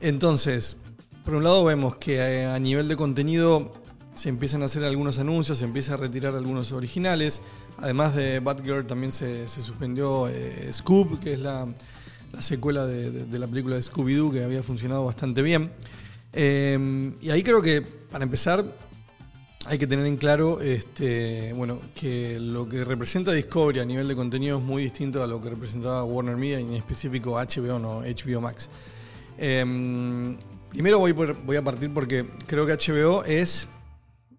Entonces, 0.00 0.76
por 1.24 1.34
un 1.34 1.44
lado 1.44 1.64
vemos 1.64 1.96
que 1.96 2.16
eh, 2.16 2.46
a 2.46 2.58
nivel 2.58 2.88
de 2.88 2.96
contenido 2.96 3.72
se 4.14 4.28
empiezan 4.28 4.62
a 4.62 4.66
hacer 4.66 4.84
algunos 4.84 5.18
anuncios, 5.18 5.58
se 5.58 5.64
empieza 5.64 5.94
a 5.94 5.96
retirar 5.96 6.34
algunos 6.34 6.72
originales. 6.72 7.40
Además 7.78 8.14
de 8.14 8.40
Batgirl 8.40 8.86
también 8.86 9.12
se, 9.12 9.48
se 9.48 9.60
suspendió 9.60 10.28
eh, 10.28 10.70
Scoop, 10.72 11.18
que 11.18 11.34
es 11.34 11.40
la, 11.40 11.66
la 12.32 12.42
secuela 12.42 12.86
de, 12.86 13.38
la 13.38 13.46
película 13.46 13.76
de 13.76 13.82
Scooby-Doo, 13.82 14.32
que 14.32 14.44
había 14.44 14.62
funcionado 14.62 15.04
bastante 15.04 15.42
bien. 15.42 15.70
Eh, 16.32 17.12
y 17.20 17.30
ahí 17.30 17.42
creo 17.42 17.62
que, 17.62 17.82
para 17.82 18.24
empezar, 18.24 18.64
hay 19.66 19.78
que 19.78 19.86
tener 19.86 20.06
en 20.06 20.16
claro 20.16 20.60
este, 20.60 21.52
bueno, 21.54 21.80
que 21.94 22.38
lo 22.38 22.68
que 22.68 22.84
representa 22.84 23.32
Discovery 23.32 23.80
a 23.80 23.84
nivel 23.84 24.08
de 24.08 24.14
contenido 24.16 24.58
es 24.58 24.64
muy 24.64 24.82
distinto 24.82 25.22
a 25.22 25.26
lo 25.26 25.40
que 25.40 25.50
representaba 25.50 26.04
Warner 26.04 26.36
Media 26.36 26.60
y 26.60 26.64
en 26.64 26.74
específico 26.74 27.32
HBO, 27.32 27.78
no 27.78 28.00
HBO 28.00 28.40
Max. 28.40 28.68
Em, 29.38 30.36
primero 30.68 30.98
voy, 30.98 31.12
voy 31.12 31.56
a 31.56 31.64
partir 31.64 31.92
porque 31.92 32.26
creo 32.46 32.66
que 32.66 32.74
HBO 32.74 33.24
es, 33.24 33.68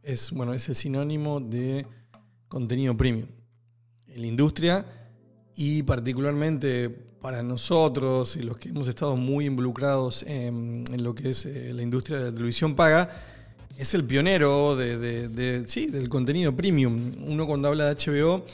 es, 0.05 0.31
bueno, 0.31 0.53
es 0.53 0.69
el 0.69 0.75
sinónimo 0.75 1.39
de 1.39 1.85
contenido 2.47 2.95
premium 2.95 3.27
en 4.07 4.21
la 4.21 4.27
industria 4.27 4.85
y 5.55 5.83
particularmente 5.83 6.89
para 6.89 7.41
nosotros 7.41 8.35
y 8.35 8.43
los 8.43 8.57
que 8.57 8.69
hemos 8.69 8.87
estado 8.87 9.15
muy 9.15 9.45
involucrados 9.45 10.23
en, 10.23 10.83
en 10.91 11.03
lo 11.03 11.15
que 11.15 11.29
es 11.31 11.45
eh, 11.45 11.73
la 11.73 11.81
industria 11.81 12.19
de 12.19 12.25
la 12.25 12.31
televisión 12.31 12.75
paga, 12.75 13.09
es 13.77 13.93
el 13.93 14.03
pionero 14.05 14.75
de, 14.75 14.97
de- 15.27 15.67
sí, 15.67 15.87
del 15.87 16.07
contenido 16.07 16.55
premium. 16.55 17.13
Uno 17.25 17.45
cuando 17.47 17.67
habla 17.67 17.93
de 17.93 17.95
HBO 17.95 18.45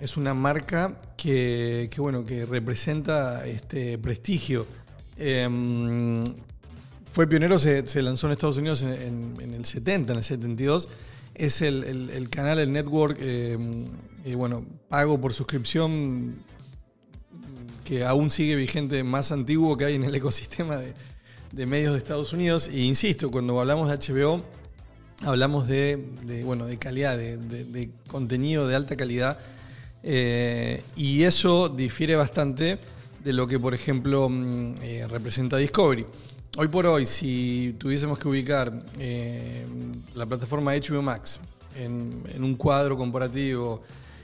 es 0.00 0.16
una 0.16 0.32
marca 0.32 1.00
que, 1.16 1.88
que, 1.90 2.00
bueno, 2.00 2.24
que 2.24 2.46
representa 2.46 3.46
este 3.46 3.98
prestigio. 3.98 4.66
Em, 5.18 6.24
fue 7.12 7.26
pionero, 7.26 7.58
se, 7.58 7.82
lanzó 8.02 8.26
en 8.26 8.32
Estados 8.32 8.58
Unidos 8.58 8.82
en, 8.82 8.90
en- 8.92 9.36
en 9.40 9.54
el 9.54 9.64
70, 9.64 10.12
en 10.12 10.18
el 10.18 10.24
72. 10.24 10.88
Es 11.34 11.62
el, 11.62 11.84
el- 11.84 12.28
canal, 12.28 12.58
el 12.58 12.72
network, 12.72 13.18
em, 13.20 13.86
eh, 14.24 14.34
bueno, 14.34 14.64
pago 14.88 15.20
por 15.20 15.32
suscripción 15.32 16.34
que 17.84 18.04
aún 18.04 18.30
sigue 18.30 18.54
vigente, 18.56 19.02
más 19.02 19.32
antiguo 19.32 19.76
que 19.76 19.84
hay 19.86 19.94
en 19.94 20.04
el 20.04 20.14
ecosistema 20.22 20.76
de, 20.76 21.66
medios 21.66 21.92
de 21.92 21.98
Estados 21.98 22.32
Unidos. 22.32 22.68
E 22.68 22.80
insisto, 22.80 23.30
cuando 23.30 23.58
hablamos 23.60 23.88
de 23.88 23.96
HBO, 24.12 24.42
hablamos 25.22 25.66
de, 25.66 26.42
bueno, 26.44 26.66
de 26.66 26.78
calidad, 26.78 27.16
de 27.18 27.90
contenido 28.06 28.68
de 28.68 28.76
alta 28.76 28.96
calidad. 28.96 29.38
Eh, 30.02 30.82
y 30.96 31.24
eso 31.24 31.68
difiere 31.68 32.16
bastante 32.16 32.78
de 33.22 33.32
lo 33.32 33.46
que, 33.46 33.58
por 33.58 33.74
ejemplo, 33.74 34.28
mm, 34.28 34.74
eh, 34.82 35.06
representa 35.08 35.56
Discovery. 35.58 36.06
Hoy 36.56 36.66
por 36.66 36.84
hoy, 36.84 37.06
si 37.06 37.76
tuviésemos 37.78 38.18
que 38.18 38.26
ubicar 38.26 38.72
eh, 38.98 39.64
la 40.16 40.26
plataforma 40.26 40.72
HBO 40.74 41.00
Max 41.00 41.38
en, 41.76 42.24
un 42.42 42.56
cuadro 42.56 42.96
comparativo 42.96 43.82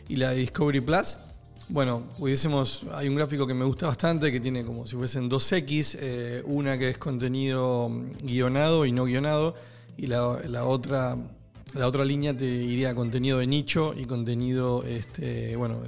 y 0.09 0.16
la 0.16 0.30
de 0.30 0.38
Discovery 0.38 0.80
Plus, 0.80 1.18
bueno, 1.68 2.02
pudiésemos, 2.18 2.85
hay 2.92 3.09
un 3.09 3.14
gráfico 3.14 3.47
que 3.47 3.54
me 3.54 3.64
gusta 3.64 3.87
bastante, 3.87 4.33
que 4.33 4.40
tiene 4.40 4.64
como 4.64 4.88
si 4.88 4.97
fuesen 4.97 5.28
dos 5.28 5.50
X, 5.52 5.97
eh, 6.00 6.42
una 6.47 6.76
que 6.76 6.90
es 6.90 6.99
contenido 6.99 7.88
guionado 8.21 8.85
y 8.87 8.90
no 8.90 9.04
guionado, 9.04 9.54
y 9.97 10.09
la, 10.09 10.64
otra, 10.64 11.16
la 11.75 11.87
otra 11.87 12.04
línea 12.04 12.37
te 12.37 12.45
iría 12.45 12.92
contenido 12.97 13.38
de 13.38 13.47
nicho 13.47 13.95
y 13.97 14.04
contenido, 14.04 14.83
este, 14.83 15.54
bueno, 15.54 15.80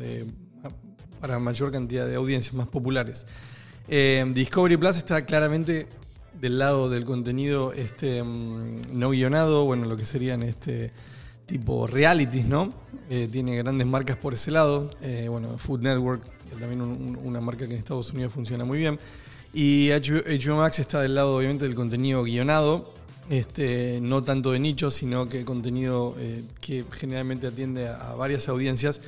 para 1.21 1.40
mayor 1.40 1.73
cantidad 1.73 2.07
de 2.07 2.14
audiencias 2.14 2.54
más 2.54 2.68
populares. 2.68 3.26
Eh, 3.88 4.25
Discovery 4.35 4.76
Plus 4.76 4.99
está 4.99 5.23
claramente 5.23 5.88
del 6.40 6.59
lado 6.59 6.88
del 6.88 7.04
contenido 7.04 7.73
este, 7.73 8.23
mm, 8.23 8.80
no 8.99 9.11
guionado, 9.11 9.64
bueno, 9.64 9.87
lo 9.87 9.97
que 9.97 10.04
serían 10.04 10.42
este 10.42 10.92
tipo 11.47 11.87
realities, 11.87 12.45
¿no? 12.47 12.73
Eh, 13.11 13.28
tiene 13.30 13.57
grandes 13.57 13.87
marcas 13.87 14.16
por 14.16 14.35
ese 14.35 14.50
lado. 14.50 14.90
Eh, 15.00 15.26
bueno, 15.30 15.57
Food 15.59 15.80
Network, 15.80 16.23
que 16.50 16.57
también 16.57 16.80
un- 16.83 16.90
un- 17.16 17.16
una 17.25 17.40
marca 17.40 17.66
que 17.66 17.73
en 17.73 17.78
Estados 17.78 18.12
Unidos 18.12 18.33
funciona 18.33 18.64
muy 18.64 18.78
bien. 18.78 18.99
Y 19.54 19.90
HBO, 19.92 20.23
HBO 20.26 20.57
Max 20.59 20.78
está 20.78 21.00
del 21.00 21.14
lado, 21.14 21.37
obviamente, 21.37 21.64
del 21.64 21.75
contenido 21.75 22.23
guionado. 22.23 22.92
Este, 23.30 23.99
no 24.02 24.23
tanto 24.25 24.52
de 24.52 24.59
nicho, 24.59 24.90
sino 24.90 25.28
que 25.28 25.45
contenido 25.45 26.14
eh, 26.18 26.45
que 26.61 26.85
generalmente 26.92 27.47
atiende 27.47 27.88
a, 27.88 28.12
a 28.12 28.14
varias 28.14 28.49
audiencias. 28.49 29.00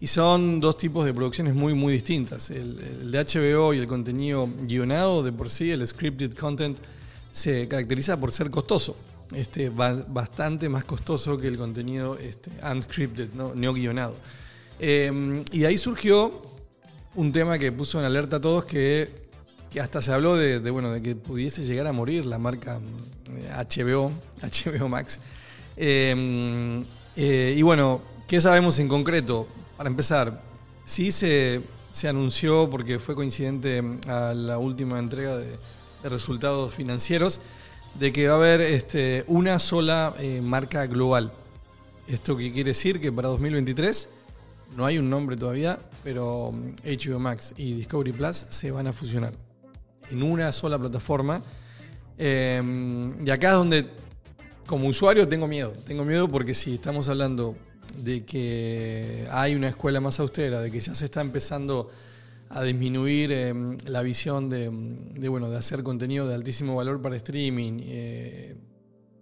Y 0.00 0.06
son 0.06 0.60
dos 0.60 0.76
tipos 0.78 1.04
de 1.04 1.12
producciones 1.12 1.54
muy, 1.54 1.74
muy 1.74 1.92
distintas. 1.92 2.50
El, 2.50 3.10
de 3.10 3.18
HBO 3.24 3.74
y 3.74 3.78
el 3.78 3.86
contenido 3.86 4.48
guionado, 4.62 5.22
de 5.22 5.30
por 5.32 5.50
sí, 5.50 5.70
el 5.70 5.86
scripted 5.86 6.34
content, 6.34 6.78
se 7.30 7.68
caracteriza 7.68 8.18
por 8.18 8.32
ser 8.32 8.50
costoso. 8.50 8.96
Este, 9.34 9.68
ba- 9.68 10.04
bastante 10.08 10.68
más 10.68 10.84
costoso 10.84 11.36
que 11.38 11.48
el 11.48 11.56
contenido 11.56 12.18
este, 12.18 12.50
unscripted, 12.72 13.32
no, 13.34 13.54
no 13.54 13.72
guionado. 13.74 14.16
Eh, 14.80 15.44
y 15.52 15.58
de 15.60 15.66
ahí 15.66 15.76
surgió 15.78 16.42
un 17.14 17.30
tema 17.30 17.58
que 17.58 17.70
puso 17.70 17.98
en 17.98 18.06
alerta 18.06 18.36
a 18.36 18.40
todos 18.40 18.64
que, 18.64 19.10
que 19.70 19.80
hasta 19.80 20.00
se 20.00 20.12
habló 20.12 20.34
de, 20.34 20.58
bueno, 20.70 20.90
de 20.90 21.02
que 21.02 21.14
pudiese 21.14 21.64
llegar 21.66 21.86
a 21.86 21.92
morir 21.92 22.24
la 22.24 22.38
marca 22.38 22.80
HBO, 23.68 24.10
HBO 24.42 24.88
Max. 24.88 25.20
Eh, 25.76 26.82
eh, 27.16 27.54
y 27.56 27.62
bueno, 27.62 28.00
¿qué 28.26 28.40
sabemos 28.40 28.78
en 28.78 28.88
concreto? 28.88 29.46
Para 29.80 29.88
empezar, 29.88 30.42
sí 30.84 31.10
se, 31.10 31.62
se 31.90 32.06
anunció, 32.06 32.68
porque 32.68 32.98
fue 32.98 33.14
coincidente 33.14 33.82
a 34.08 34.34
la 34.34 34.58
última 34.58 34.98
entrega 34.98 35.38
de, 35.38 35.56
resultados 36.04 36.74
financieros, 36.74 37.40
de 37.94 38.12
que 38.12 38.28
va 38.28 38.34
a 38.34 38.36
haber 38.36 38.60
este, 38.60 39.24
una 39.26 39.58
sola 39.58 40.12
eh, 40.18 40.42
marca 40.42 40.86
global. 40.86 41.32
¿Esto 42.06 42.36
qué 42.36 42.52
quiere 42.52 42.72
decir? 42.72 43.00
Que 43.00 43.10
para 43.10 43.28
2023 43.28 44.10
no 44.76 44.84
hay 44.84 44.98
un 44.98 45.08
nombre 45.08 45.38
todavía, 45.38 45.78
pero 46.04 46.52
mm, 46.52 46.74
HBO 46.84 47.18
Max 47.18 47.54
y 47.56 47.72
Discovery 47.72 48.12
Plus 48.12 48.36
se 48.50 48.70
van 48.70 48.86
a 48.86 48.92
fusionar 48.92 49.32
en 50.10 50.22
una 50.22 50.52
sola 50.52 50.78
plataforma. 50.78 51.40
Eh, 52.18 53.12
y 53.24 53.30
acá 53.30 53.48
es 53.48 53.54
donde, 53.54 53.88
como 54.66 54.88
usuario, 54.88 55.26
tengo 55.26 55.48
miedo. 55.48 55.72
Tengo 55.86 56.04
miedo 56.04 56.28
porque 56.28 56.52
si 56.52 56.74
estamos 56.74 57.08
hablando 57.08 57.56
de 57.96 58.24
que 58.24 59.26
hay 59.30 59.54
una 59.54 59.68
escuela 59.68 60.00
más 60.00 60.20
austera, 60.20 60.60
de 60.60 60.70
que 60.70 60.80
ya 60.80 60.94
se 60.94 61.06
está 61.06 61.20
empezando 61.20 61.90
a 62.48 62.62
disminuir 62.62 63.30
eh, 63.32 63.54
la 63.86 64.02
visión 64.02 64.48
de, 64.48 64.70
de, 64.70 65.28
bueno, 65.28 65.48
de 65.50 65.56
hacer 65.56 65.82
contenido 65.82 66.26
de 66.26 66.34
altísimo 66.34 66.74
valor 66.76 67.00
para 67.00 67.16
streaming. 67.16 67.78
eh, 67.82 68.56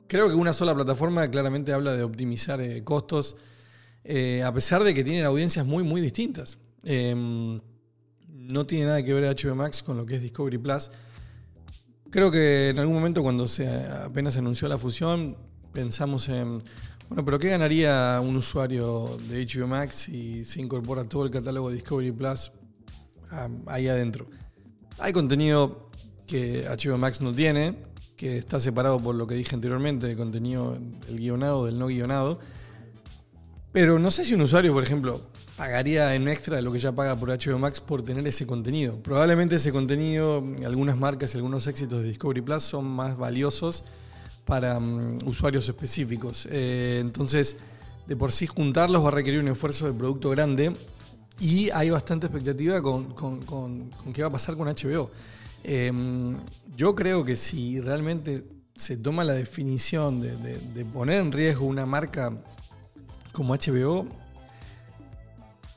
creo 0.08 0.28
que 0.28 0.34
una 0.34 0.52
sola 0.52 0.74
plataforma 0.74 1.30
claramente 1.30 1.72
habla 1.72 1.94
de 1.94 2.02
optimizar 2.02 2.60
eh, 2.60 2.82
costos, 2.82 3.36
eh, 4.02 4.42
a 4.42 4.52
pesar 4.52 4.82
de 4.82 4.94
que 4.94 5.04
tienen 5.04 5.24
audiencias 5.24 5.64
muy, 5.64 5.84
muy 5.84 6.00
distintas. 6.00 6.58
Eh, 6.82 7.14
no 8.26 8.66
tiene 8.66 8.86
nada 8.86 9.02
que 9.04 9.12
ver 9.12 9.24
HBO 9.24 9.54
Max 9.54 9.82
con 9.82 9.98
lo 9.98 10.06
que 10.06 10.16
es 10.16 10.22
Discovery 10.22 10.58
Plus. 10.58 10.90
Creo 12.10 12.30
que 12.30 12.70
en 12.70 12.78
algún 12.78 12.94
momento 12.94 13.22
cuando 13.22 13.46
se 13.46 13.68
apenas 13.68 14.36
anunció 14.38 14.66
la 14.66 14.78
fusión, 14.78 15.36
pensamos 15.74 16.30
en, 16.30 16.62
bueno, 17.08 17.24
pero 17.24 17.38
¿qué 17.38 17.48
ganaría 17.48 18.20
un 18.22 18.36
usuario 18.36 19.18
de 19.28 19.46
HBO 19.46 19.66
Max 19.66 19.94
si 19.94 20.44
se 20.44 20.60
incorpora 20.60 21.04
todo 21.04 21.24
el 21.24 21.30
catálogo 21.30 21.70
de 21.70 21.76
Discovery 21.76 22.12
Plus 22.12 22.52
ah, 23.30 23.48
ahí 23.66 23.88
adentro? 23.88 24.26
Hay 24.98 25.12
contenido 25.12 25.90
que 26.26 26.66
HBO 26.68 26.98
Max 26.98 27.20
no 27.22 27.32
tiene, 27.32 27.76
que 28.16 28.36
está 28.36 28.60
separado 28.60 29.00
por 29.00 29.14
lo 29.14 29.26
que 29.26 29.36
dije 29.36 29.54
anteriormente, 29.54 30.06
de 30.06 30.16
contenido, 30.16 30.76
el 31.08 31.18
guionado 31.18 31.64
del 31.64 31.78
no 31.78 31.86
guionado. 31.86 32.40
Pero 33.72 33.98
no 33.98 34.10
sé 34.10 34.24
si 34.24 34.34
un 34.34 34.42
usuario, 34.42 34.74
por 34.74 34.82
ejemplo, 34.82 35.22
pagaría 35.56 36.14
en 36.14 36.28
extra 36.28 36.60
lo 36.60 36.72
que 36.72 36.78
ya 36.78 36.92
paga 36.92 37.16
por 37.16 37.30
HBO 37.30 37.58
Max 37.58 37.80
por 37.80 38.02
tener 38.02 38.26
ese 38.28 38.46
contenido. 38.46 38.96
Probablemente 39.02 39.56
ese 39.56 39.72
contenido, 39.72 40.44
algunas 40.64 40.98
marcas 40.98 41.34
y 41.34 41.38
algunos 41.38 41.66
éxitos 41.66 42.02
de 42.02 42.08
Discovery 42.08 42.42
Plus 42.42 42.62
son 42.64 42.84
más 42.84 43.16
valiosos 43.16 43.84
para 44.48 44.80
mm, 44.80 45.18
usuarios 45.26 45.68
específicos. 45.68 46.48
Eh, 46.50 46.98
entonces, 47.02 47.56
de 48.06 48.16
por 48.16 48.32
sí 48.32 48.46
juntarlos 48.46 49.04
va 49.04 49.08
a 49.08 49.10
requerir 49.10 49.40
un 49.40 49.48
esfuerzo 49.48 49.84
de 49.86 49.92
producto 49.92 50.30
grande 50.30 50.74
y 51.38 51.68
hay 51.70 51.90
bastante 51.90 52.26
expectativa 52.28 52.80
con, 52.80 53.12
con- 53.12 53.42
con- 53.42 53.90
qué 54.14 54.22
va 54.22 54.28
a 54.28 54.32
pasar 54.32 54.56
con 54.56 54.66
HBO. 54.66 55.10
Eh, 55.64 55.92
yo 56.74 56.94
creo 56.94 57.26
que 57.26 57.36
si 57.36 57.78
realmente 57.78 58.44
se 58.74 58.96
toma 58.96 59.22
la 59.22 59.34
definición 59.34 60.22
de, 60.22 60.34
de- 60.38 60.58
de 60.58 60.84
poner 60.86 61.20
en 61.20 61.30
riesgo 61.30 61.66
una 61.66 61.84
marca 61.84 62.32
como 63.32 63.54
HBO, 63.54 64.06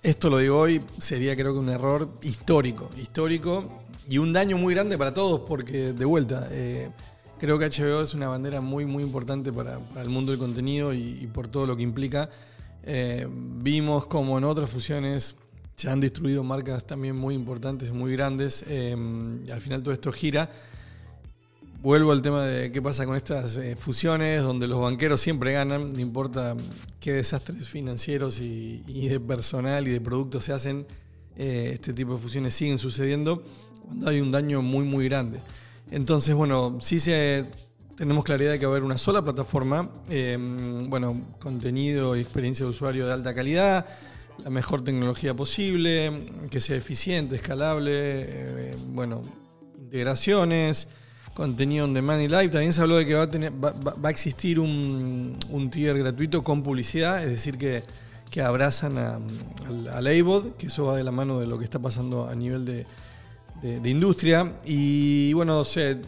esto 0.01 0.29
lo 0.29 0.37
digo 0.37 0.57
hoy, 0.57 0.81
sería 0.97 1.35
creo 1.35 1.51
que 1.53 1.59
un 1.59 1.69
error 1.69 2.09
histórico, 2.23 2.89
histórico 2.97 3.65
y 4.07 4.17
un 4.17 4.31
daño 4.31 4.57
muy 4.57 4.73
grande 4.73 4.97
para 4.97 5.13
todos 5.13 5.41
porque 5.41 5.91
de 5.93 6.05
vuelta, 6.05 6.47
eh, 6.51 6.89
creo 7.41 7.57
que 7.57 7.65
HBO 7.65 8.03
es 8.03 8.13
una 8.13 8.27
bandera 8.27 8.61
muy 8.61 8.85
muy 8.85 9.01
importante 9.01 9.51
para, 9.51 9.79
el 9.99 10.09
mundo 10.09 10.31
del 10.31 10.39
contenido 10.39 10.93
y, 10.93 11.17
y 11.21 11.25
por 11.25 11.47
todo 11.47 11.65
lo 11.65 11.75
que 11.75 11.81
implica. 11.81 12.29
Eh, 12.83 13.27
vimos 13.29 14.05
como 14.05 14.37
en 14.37 14.43
otras 14.43 14.69
fusiones 14.69 15.35
se 15.75 15.89
han 15.89 15.99
destruido 15.99 16.43
marcas 16.43 16.85
también 16.85 17.15
muy 17.15 17.33
importantes, 17.33 17.91
muy 17.91 18.11
grandes 18.11 18.63
eh, 18.67 18.95
al 19.51 19.59
final 19.59 19.81
todo 19.81 19.91
esto 19.91 20.11
gira. 20.11 20.51
Vuelvo 21.81 22.11
al 22.11 22.21
tema 22.21 22.45
de 22.45 22.71
qué 22.71 22.79
pasa 22.79 23.07
con 23.07 23.15
estas 23.15 23.57
eh, 23.57 23.75
fusiones, 23.75 24.43
donde 24.43 24.67
los 24.67 24.79
banqueros 24.79 25.19
siempre 25.19 25.53
ganan, 25.53 25.89
no 25.89 25.99
importa 25.99 26.55
qué 26.99 27.13
desastres 27.13 27.67
financieros 27.69 28.39
y, 28.39 28.83
y 28.85 29.07
de 29.07 29.19
personal 29.19 29.87
y 29.87 29.89
de 29.89 29.99
productos 29.99 30.43
se 30.43 30.53
hacen, 30.53 30.85
eh, 31.37 31.71
este 31.73 31.91
tipo 31.91 32.13
de 32.13 32.19
fusiones 32.19 32.53
siguen 32.53 32.77
sucediendo 32.77 33.43
cuando 33.83 34.07
hay 34.07 34.21
un 34.21 34.29
daño 34.29 34.61
muy, 34.61 34.85
muy 34.85 35.05
grande. 35.05 35.41
Entonces, 35.91 36.33
bueno, 36.33 36.77
sí 36.79 37.01
se, 37.01 37.45
tenemos 37.97 38.23
claridad 38.23 38.51
de 38.51 38.59
que 38.59 38.65
va 38.65 38.71
a 38.71 38.75
haber 38.75 38.85
una 38.85 38.97
sola 38.97 39.21
plataforma, 39.21 39.89
eh, 40.09 40.37
bueno, 40.87 41.35
contenido 41.39 42.15
y 42.15 42.21
experiencia 42.21 42.65
de 42.65 42.71
usuario 42.71 43.05
de 43.05 43.13
alta 43.13 43.35
calidad, 43.35 43.85
la 44.41 44.49
mejor 44.49 44.83
tecnología 44.83 45.35
posible, 45.35 46.31
que 46.49 46.61
sea 46.61 46.77
eficiente, 46.77 47.35
escalable, 47.35 47.91
eh, 47.93 48.75
bueno, 48.87 49.21
integraciones, 49.77 50.87
contenido 51.33 51.83
on 51.83 51.93
demand 51.93 52.21
y 52.21 52.29
live. 52.29 52.47
También 52.47 52.71
se 52.71 52.81
habló 52.81 52.95
de 52.95 53.05
que 53.05 53.13
va 53.13 53.23
a, 53.23 53.29
tener, 53.29 53.51
va, 53.53 53.73
a 54.01 54.09
existir 54.09 54.59
un, 54.59 55.37
tier 55.71 55.97
gratuito 55.97 56.41
con 56.43 56.63
publicidad, 56.63 57.21
es 57.21 57.29
decir, 57.29 57.57
que, 57.57 57.83
que 58.29 58.41
abrazan 58.41 58.97
a, 58.97 59.19
al 59.93 60.07
AVOD, 60.07 60.53
que 60.53 60.67
eso 60.67 60.85
va 60.85 60.95
de 60.95 61.03
la 61.03 61.11
mano 61.11 61.41
de 61.41 61.47
lo 61.47 61.59
que 61.59 61.65
está 61.65 61.79
pasando 61.79 62.27
a 62.29 62.35
nivel 62.35 62.63
de, 62.63 62.85
de- 63.61 63.79
de 63.79 63.89
industria. 63.89 64.53
Y 64.65 65.33
bueno, 65.33 65.63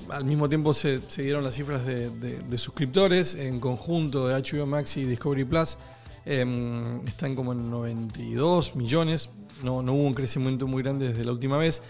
al 0.09 0.25
mismo 0.25 0.49
tiempo 0.49 0.73
se, 0.73 1.01
se 1.07 1.23
dieron 1.23 1.43
las 1.43 1.53
cifras 1.55 1.85
de, 1.85 2.09
de- 2.09 2.39
de 2.41 2.57
suscriptores 2.57 3.35
en 3.35 3.59
conjunto 3.59 4.27
de 4.27 4.35
HBO 4.41 4.65
Max 4.65 4.97
y 4.97 5.05
Discovery 5.05 5.45
Plus. 5.45 5.77
em, 6.25 7.05
están 7.05 7.35
como 7.35 7.51
en 7.53 7.69
92 7.69 8.75
millones. 8.75 9.29
No, 9.61 9.81
no 9.81 9.93
hubo 9.93 10.03
un 10.03 10.13
crecimiento 10.13 10.67
muy 10.67 10.81
grande 10.83 11.09
desde 11.09 11.25
la 11.25 11.31
última 11.33 11.57
vez. 11.57 11.81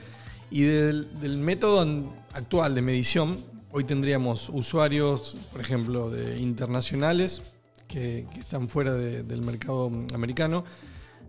Y 0.49 0.61
del, 0.63 1.19
del 1.19 1.37
método 1.37 1.85
actual 2.33 2.73
de 2.75 2.81
medición, 2.81 3.43
hoy 3.71 3.83
tendríamos 3.83 4.49
usuarios, 4.49 5.37
por 5.51 5.61
ejemplo, 5.61 6.09
de 6.09 6.39
internacionales 6.39 7.41
que, 7.87 8.25
que 8.33 8.39
están 8.39 8.69
fuera 8.69 8.93
de- 8.93 9.23
del 9.23 9.41
mercado 9.41 9.91
americano, 10.13 10.63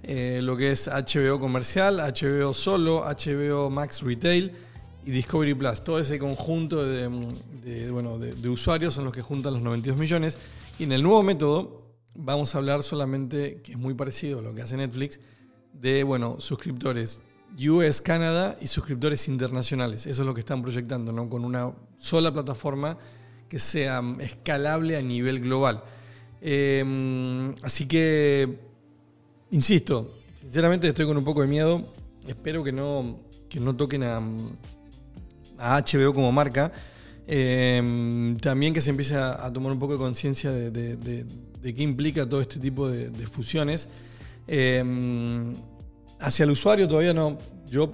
eh, 0.06 0.40
lo 0.42 0.56
que 0.56 0.72
es 0.72 0.88
HBO 0.88 1.40
comercial, 1.40 1.96
HBO 1.98 2.52
solo, 2.52 3.04
HBO 3.04 3.70
Max 3.70 4.02
Retail 4.02 4.52
y 5.06 5.10
Discovery 5.10 5.54
Plus. 5.54 5.82
Todo 5.82 5.98
ese 5.98 6.18
conjunto 6.18 6.84
de, 6.84 7.90
bueno, 7.90 8.18
de, 8.18 8.48
usuarios 8.48 8.92
son 8.92 9.04
los 9.04 9.14
que 9.14 9.22
juntan 9.22 9.54
los 9.54 9.62
92 9.62 9.98
millones. 9.98 10.38
Y 10.78 10.84
en 10.84 10.92
el 10.92 11.02
nuevo 11.02 11.22
método 11.22 11.82
vamos 12.14 12.54
a 12.54 12.58
hablar 12.58 12.82
solamente, 12.82 13.62
que 13.62 13.72
es 13.72 13.78
muy 13.78 13.94
parecido 13.94 14.40
a 14.40 14.42
lo 14.42 14.54
que 14.54 14.62
hace 14.62 14.76
Netflix, 14.76 15.20
de 15.72 16.04
bueno, 16.04 16.36
suscriptores 16.38 17.22
US, 17.58 18.02
Canadá 18.02 18.56
y 18.60 18.66
suscriptores 18.66 19.26
internacionales. 19.28 20.06
Eso 20.06 20.22
es 20.22 20.26
lo 20.26 20.34
que 20.34 20.40
están 20.40 20.60
proyectando, 20.60 21.12
¿no? 21.12 21.28
Con 21.28 21.44
una 21.44 21.72
sola 21.96 22.32
plataforma 22.32 22.98
que 23.48 23.58
sea 23.58 24.02
escalable 24.20 24.96
a 24.96 25.02
nivel 25.02 25.40
global. 25.40 25.82
Eh, 26.40 27.54
así 27.62 27.86
que, 27.86 28.73
insisto, 29.54 30.18
sinceramente 30.40 30.88
estoy 30.88 31.06
con 31.06 31.16
un 31.16 31.24
poco 31.24 31.42
de 31.42 31.48
miedo. 31.48 31.86
Espero 32.26 32.64
que 32.64 32.72
no, 32.72 33.20
que 33.48 33.60
no 33.60 33.74
toquen 33.76 34.02
a, 34.02 34.20
HBO 35.58 36.12
como 36.12 36.32
marca. 36.32 36.72
Eh, 37.26 38.36
también 38.42 38.74
que 38.74 38.80
se 38.80 38.90
empiece 38.90 39.14
a, 39.16 39.50
tomar 39.52 39.72
un 39.72 39.78
poco 39.78 39.94
de 39.94 39.98
conciencia 39.98 40.50
de, 40.50 41.26
qué 41.62 41.82
implica 41.82 42.28
todo 42.28 42.40
este 42.40 42.58
tipo 42.58 42.88
de, 42.90 43.26
fusiones. 43.26 43.88
Eh, 44.46 44.82
hacia 46.20 46.44
el 46.44 46.50
usuario 46.50 46.86
todavía 46.88 47.14
no, 47.14 47.38
yo 47.70 47.90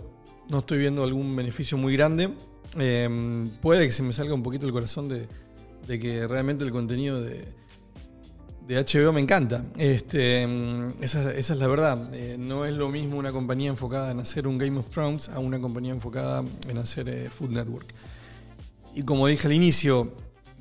no 0.48 0.60
estoy 0.60 0.78
viendo 0.78 1.04
algún 1.04 1.36
beneficio 1.36 1.76
muy 1.76 1.92
grande. 1.92 2.30
Eh, 2.78 3.44
puede 3.60 3.86
que 3.86 3.92
se 3.92 4.02
me 4.02 4.12
salga 4.12 4.32
un 4.32 4.42
poquito 4.42 4.66
el 4.66 4.72
corazón 4.72 5.08
de 5.08 5.28
que 6.00 6.26
realmente 6.26 6.64
el 6.64 6.70
contenido 6.70 7.20
de, 7.20 7.59
de 8.66 8.76
HBO 8.84 9.12
me 9.12 9.20
encanta. 9.20 9.64
Este, 9.76 10.46
mm, 10.46 11.02
esa, 11.02 11.32
es 11.32 11.50
la 11.50 11.66
verdad. 11.66 12.14
Eh, 12.14 12.36
no 12.38 12.64
es 12.64 12.72
lo 12.72 12.88
mismo 12.88 13.18
una 13.18 13.32
compañía 13.32 13.68
enfocada 13.68 14.10
en 14.10 14.20
hacer 14.20 14.46
un 14.46 14.58
Game 14.58 14.78
of 14.78 14.88
Thrones 14.88 15.28
a 15.28 15.38
una 15.38 15.60
compañía 15.60 15.92
enfocada 15.92 16.44
en 16.68 16.78
hacer 16.78 17.08
eh, 17.08 17.28
Food 17.28 17.50
Network. 17.50 17.86
Y 18.94 19.02
como 19.02 19.26
dije 19.26 19.46
al 19.46 19.54
inicio, 19.54 20.12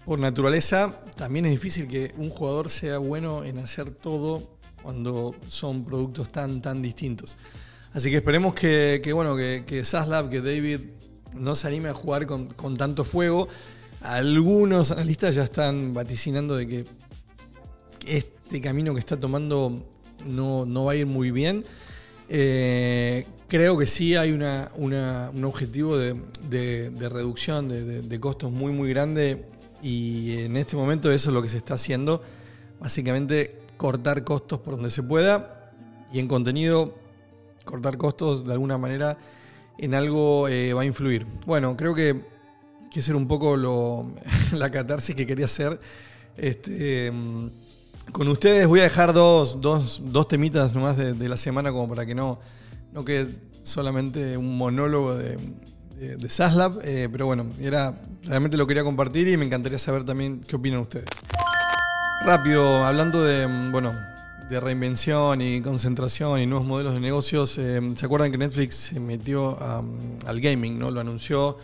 por 0.06 0.20
naturaleza 0.20 1.02
también 1.16 1.46
es 1.46 1.52
difícil 1.52 1.88
que 1.88 2.14
un 2.18 2.30
jugador 2.30 2.70
sea 2.70 2.98
bueno 2.98 3.44
en 3.44 3.60
hacer 3.60 3.92
todo 3.92 4.58
cuando 4.82 5.36
son 5.48 5.84
productos 5.84 6.32
tan, 6.32 6.62
tan 6.62 6.82
distintos. 6.82 7.38
Así 7.94 8.10
que 8.10 8.18
esperemos 8.18 8.54
que, 8.54 9.02
bueno, 9.14 9.36
que, 9.36 9.82
Zaslav, 9.84 10.30
que 10.30 10.42
David 10.42 10.80
no 11.36 11.56
se 11.56 11.68
anime 11.68 11.90
a 11.90 11.94
jugar 11.94 12.26
con, 12.28 12.48
con 12.48 12.78
tanto 12.78 13.04
fuego. 13.04 13.48
Algunos 14.02 14.92
analistas 14.92 15.36
ya 15.36 15.44
están 15.44 15.94
vaticinando 15.94 16.56
de 16.56 16.68
que 16.68 16.86
este 18.18 18.62
camino 18.62 18.94
que 18.94 19.00
está 19.00 19.20
tomando 19.20 19.84
no, 20.26 20.66
no 20.66 20.86
va 20.86 20.94
a 20.94 20.96
ir 20.96 21.06
muy 21.06 21.32
bien. 21.32 21.64
Eh, 22.30 23.26
creo 23.48 23.78
que 23.78 23.88
sí 23.88 24.16
hay 24.16 24.32
una, 24.32 24.70
un 24.78 25.44
objetivo 25.44 25.98
de, 25.98 26.16
reducción 27.10 27.70
de, 27.70 28.20
costos 28.20 28.52
muy, 28.52 28.72
muy 28.72 28.90
grande 28.90 29.46
y 29.82 30.42
en 30.42 30.58
este 30.58 30.76
momento 30.76 31.12
eso 31.12 31.30
es 31.30 31.34
lo 31.34 31.42
que 31.42 31.50
se 31.50 31.58
está 31.58 31.76
haciendo. 31.76 32.22
Básicamente 32.80 33.56
cortar 33.78 34.24
costos 34.24 34.60
por 34.60 34.76
donde 34.76 34.90
se 34.90 35.04
pueda 35.04 35.72
y 36.12 36.20
en 36.20 36.28
contenido 36.28 36.96
cortar 37.64 37.98
costos 37.98 38.46
de 38.46 38.54
alguna 38.54 38.78
manera 38.78 39.18
en 39.78 39.94
algo 39.94 40.48
eh, 40.48 40.74
va 40.74 40.82
a 40.82 40.86
influir. 40.86 41.26
Bueno, 41.46 41.78
creo 41.78 41.94
que 41.96 42.40
que 42.90 43.02
ser 43.02 43.16
un 43.16 43.28
poco 43.28 43.56
lo, 43.56 44.12
la 44.54 44.72
catarsis 44.72 45.16
que 45.16 45.26
quería 45.26 45.46
hacer. 45.46 45.80
Este, 46.36 47.12
mm, 47.12 47.50
con 48.12 48.28
ustedes 48.28 48.68
voy 48.68 48.80
a 48.80 48.84
dejar 48.84 49.14
dos, 49.14 49.62
dos, 49.62 50.02
dos 50.06 50.28
temitas 50.28 50.74
nomás 50.74 50.98
de, 50.98 51.30
la 51.30 51.38
semana 51.38 51.72
como 51.72 51.88
para 51.88 52.06
que 52.06 52.16
no, 52.16 52.40
no 52.94 53.06
quede 53.06 53.36
solamente 53.64 54.38
un 54.38 54.58
monólogo 54.58 55.16
de, 55.16 55.38
de, 55.98 56.18
de 56.18 56.30
Zaslav, 56.30 56.80
eh, 56.84 57.10
pero 57.12 57.26
bueno, 57.26 57.46
era, 57.60 58.02
realmente 58.24 58.58
lo 58.58 58.68
quería 58.68 58.84
compartir 58.84 59.28
y 59.28 59.38
me 59.38 59.46
encantaría 59.46 59.80
saber 59.80 60.06
también 60.06 60.42
qué 60.42 60.56
opinan 60.56 60.80
ustedes. 60.80 61.10
Rápido, 62.26 62.86
hablando 62.86 63.24
de, 63.24 63.48
mm, 63.48 63.72
bueno, 63.72 63.94
de 64.50 64.60
reinvención 64.60 65.42
y 65.42 65.62
concentración 65.62 66.40
y 66.40 66.48
nuevos 66.48 66.68
modelos 66.68 66.94
de 66.94 67.00
negocios, 67.00 67.58
eh, 67.60 67.80
¿se 67.96 68.06
acuerdan 68.06 68.32
que 68.32 68.38
Netflix 68.38 68.76
se 68.76 69.00
metió 69.00 69.58
al 70.26 70.42
gaming, 70.42 70.80
¿no? 70.80 70.90
Lo 70.90 71.00
anunció, 71.02 71.58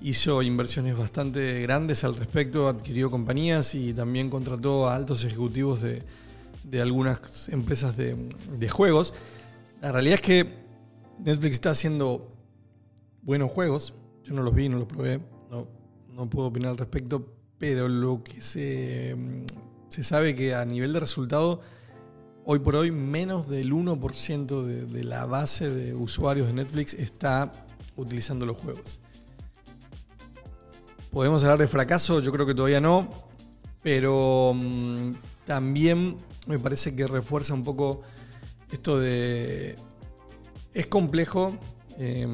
hizo 0.00 0.42
inversiones 0.42 0.96
bastante 0.96 1.60
grandes 1.62 2.04
al 2.04 2.16
respecto, 2.16 2.68
adquirió 2.68 3.10
compañías 3.10 3.74
y 3.74 3.94
también 3.94 4.30
contrató 4.30 4.88
a 4.88 4.94
altos 4.94 5.24
ejecutivos 5.24 5.80
de, 5.82 6.02
algunas 6.80 7.48
empresas 7.48 7.96
de, 7.96 8.68
juegos. 8.68 9.14
La 9.80 9.92
realidad 9.92 10.16
es 10.16 10.20
que 10.20 10.54
Netflix 11.24 11.52
está 11.54 11.70
haciendo 11.70 12.32
buenos 13.22 13.50
juegos. 13.50 13.94
Yo 14.24 14.34
no 14.34 14.42
los 14.42 14.54
vi, 14.54 14.68
no 14.68 14.78
los 14.78 14.88
probé, 14.88 15.20
no, 15.50 15.68
no 16.12 16.28
puedo 16.28 16.48
opinar 16.48 16.70
al 16.70 16.78
respecto, 16.78 17.32
pero 17.58 17.88
lo 17.88 18.22
que 18.22 18.42
se, 18.42 19.16
se 19.88 20.04
sabe 20.04 20.34
que 20.34 20.54
a 20.54 20.64
nivel 20.64 20.92
de 20.92 21.00
resultado, 21.00 21.60
hoy 22.44 22.58
por 22.58 22.76
hoy 22.76 22.90
menos 22.90 23.48
del 23.48 23.72
1% 23.72 24.62
de, 24.62 24.86
de 24.86 25.04
la 25.04 25.26
base 25.26 25.70
de 25.70 25.94
usuarios 25.94 26.48
de 26.48 26.54
Netflix 26.54 26.92
está 26.94 27.52
utilizando 27.96 28.44
los 28.44 28.56
juegos. 28.56 29.00
¿Podemos 31.16 31.42
hablar 31.44 31.58
de 31.60 31.66
fracaso? 31.66 32.20
Yo 32.20 32.30
creo 32.30 32.44
que 32.44 32.54
todavía 32.54 32.78
no, 32.78 33.08
pero 33.82 34.52
mm, 34.54 35.12
también 35.46 36.18
me 36.46 36.58
parece 36.58 36.94
que 36.94 37.06
refuerza 37.06 37.54
un 37.54 37.64
poco 37.64 38.02
esto 38.70 39.00
de... 39.00 39.76
Es 40.74 40.88
complejo 40.88 41.56
eh, 41.98 42.28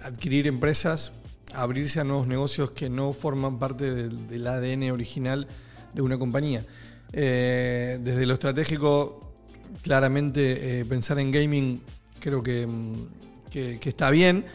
adquirir 0.00 0.46
empresas, 0.46 1.12
abrirse 1.52 2.00
a 2.00 2.04
nuevos 2.04 2.26
negocios 2.26 2.70
que 2.70 2.88
no 2.88 3.12
forman 3.12 3.58
parte 3.58 4.08
del, 4.08 4.46
ADN 4.46 4.90
original 4.90 5.46
de 5.92 6.00
una 6.00 6.18
compañía. 6.18 6.64
Eh, 7.12 7.98
desde 8.00 8.24
lo 8.24 8.32
estratégico, 8.32 9.34
claramente 9.82 10.80
eh, 10.80 10.86
pensar 10.86 11.18
en 11.18 11.30
gaming 11.30 11.82
creo 12.20 12.42
que, 12.42 12.66
mm, 12.66 12.94
que 13.50 13.78
está 13.82 14.08
bien, 14.08 14.46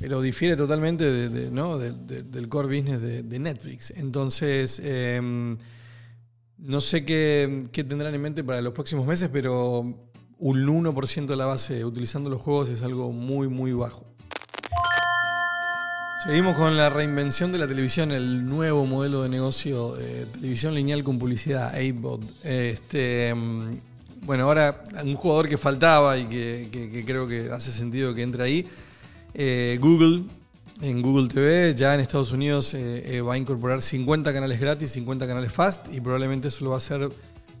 pero 0.00 0.20
difiere 0.20 0.56
totalmente 0.56 1.28
del 1.28 2.48
core 2.48 2.68
business 2.68 3.00
de, 3.00 3.38
Netflix. 3.38 3.90
Entonces, 3.96 4.80
eh, 4.84 5.56
no 6.58 6.80
sé 6.80 7.04
qué, 7.04 7.68
tendrán 7.72 8.14
en 8.14 8.22
mente 8.22 8.44
para 8.44 8.60
los 8.60 8.72
próximos 8.72 9.06
meses, 9.06 9.28
pero 9.32 9.80
un 10.38 10.66
1% 10.66 11.26
de 11.26 11.36
la 11.36 11.46
base 11.46 11.84
utilizando 11.84 12.30
los 12.30 12.40
juegos 12.40 12.68
es 12.68 12.82
algo 12.82 13.10
muy, 13.10 13.48
muy 13.48 13.72
bajo. 13.72 14.06
Seguimos 16.24 16.56
con 16.56 16.76
la 16.76 16.90
reinvención 16.90 17.52
de 17.52 17.58
la 17.58 17.68
televisión, 17.68 18.10
el 18.10 18.44
nuevo 18.44 18.86
modelo 18.86 19.22
de 19.22 19.28
negocio 19.28 19.94
de 19.94 20.26
televisión 20.26 20.74
lineal 20.74 21.04
con 21.04 21.18
publicidad, 21.18 21.74
AVOD. 21.74 22.24
Este, 22.42 23.32
mm, 23.34 23.78
bueno, 24.22 24.44
ahora 24.44 24.82
un 25.04 25.14
jugador 25.14 25.48
que 25.48 25.56
faltaba 25.56 26.18
y 26.18 26.26
que 26.26 27.04
creo 27.06 27.28
que 27.28 27.50
hace 27.52 27.70
sentido 27.70 28.14
que 28.14 28.22
entre 28.22 28.42
ahí, 28.42 28.66
eh, 29.34 29.78
Google, 29.80 30.24
en 30.80 31.02
Google 31.02 31.28
TV, 31.28 31.74
ya 31.74 31.94
en 31.94 32.00
Estados 32.00 32.32
Unidos 32.32 32.74
eh, 32.74 33.16
eh, 33.16 33.20
va 33.20 33.34
a 33.34 33.38
incorporar 33.38 33.82
50 33.82 34.32
canales 34.32 34.60
gratis, 34.60 34.90
50 34.90 35.26
canales 35.26 35.52
fast 35.52 35.92
y 35.92 36.00
probablemente 36.00 36.48
eso 36.48 36.64
lo 36.64 36.70
va 36.70 36.76
a 36.76 36.78
hacer 36.78 37.10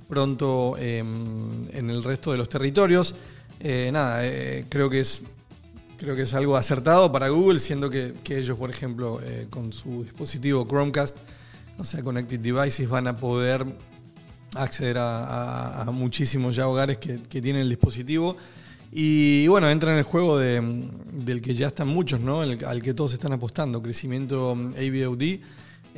pronto 0.08 0.76
eh, 0.78 0.98
en 0.98 1.90
el 1.90 2.02
resto 2.04 2.32
de 2.32 2.38
los 2.38 2.48
territorios. 2.48 3.14
Nada, 3.60 4.22
creo 4.68 4.88
que 4.88 5.00
es 5.00 5.22
Creo 5.96 6.14
que 6.14 6.22
es 6.22 6.32
algo 6.32 6.56
acertado 6.56 7.10
para 7.10 7.28
Google, 7.28 7.58
siendo 7.58 7.90
que, 7.90 8.14
ellos, 8.28 8.56
por 8.56 8.70
ejemplo, 8.70 9.20
con 9.50 9.72
su 9.72 10.04
dispositivo 10.04 10.64
Chromecast, 10.64 11.16
o 11.76 11.82
sea, 11.82 12.04
Connected 12.04 12.38
Devices, 12.38 12.88
van 12.88 13.08
a 13.08 13.16
poder 13.16 13.66
acceder 14.54 14.96
a, 15.00 15.84
muchísimos 15.92 16.54
ya 16.54 16.68
hogares 16.68 16.98
que 16.98 17.40
tienen 17.42 17.62
el 17.62 17.68
dispositivo. 17.68 18.36
Y 18.92 19.46
bueno, 19.48 19.68
entra 19.68 19.92
en 19.92 19.98
el 19.98 20.04
juego 20.04 20.38
de- 20.38 20.88
del 21.12 21.42
que 21.42 21.54
ya 21.54 21.68
están 21.68 21.88
muchos, 21.88 22.20
¿no? 22.20 22.40
Al 22.40 22.82
que 22.82 22.94
todos 22.94 23.12
están 23.12 23.32
apostando, 23.32 23.82
crecimiento 23.82 24.52
AVOD. 24.52 25.40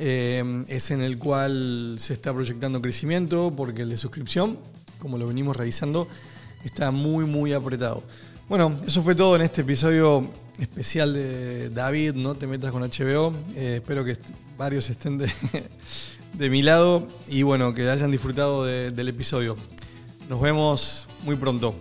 eh, 0.03 0.63
es 0.67 0.89
en 0.91 1.01
el 1.01 1.19
cual 1.19 1.95
se 1.99 2.13
está 2.13 2.33
proyectando 2.33 2.81
crecimiento 2.81 3.53
porque 3.55 3.83
el 3.83 3.89
de 3.89 3.97
suscripción, 3.97 4.57
como 4.99 5.17
lo 5.19 5.27
venimos 5.27 5.55
revisando, 5.55 6.07
está 6.63 6.89
muy, 6.91 7.25
muy 7.25 7.53
apretado. 7.53 8.01
Bueno, 8.49 8.79
eso 8.87 9.03
fue 9.03 9.13
todo 9.13 9.35
en 9.35 9.43
este 9.43 9.61
episodio 9.61 10.27
especial 10.59 11.13
de 11.13 11.69
David, 11.69 12.13
no 12.15 12.33
te 12.35 12.47
metas 12.47 12.71
con 12.71 12.81
HBO. 12.83 13.33
Eh, 13.55 13.75
espero 13.75 14.03
que 14.03 14.17
varios 14.57 14.89
estén 14.89 15.17
de, 15.19 15.29
de 16.33 16.49
mi 16.49 16.63
lado 16.63 17.07
y 17.27 17.43
bueno, 17.43 17.73
que 17.75 17.87
hayan 17.87 18.09
disfrutado 18.09 18.65
de- 18.65 18.89
del 18.91 19.07
episodio. 19.09 19.55
Nos 20.29 20.41
vemos 20.41 21.07
muy 21.25 21.35
pronto. 21.35 21.75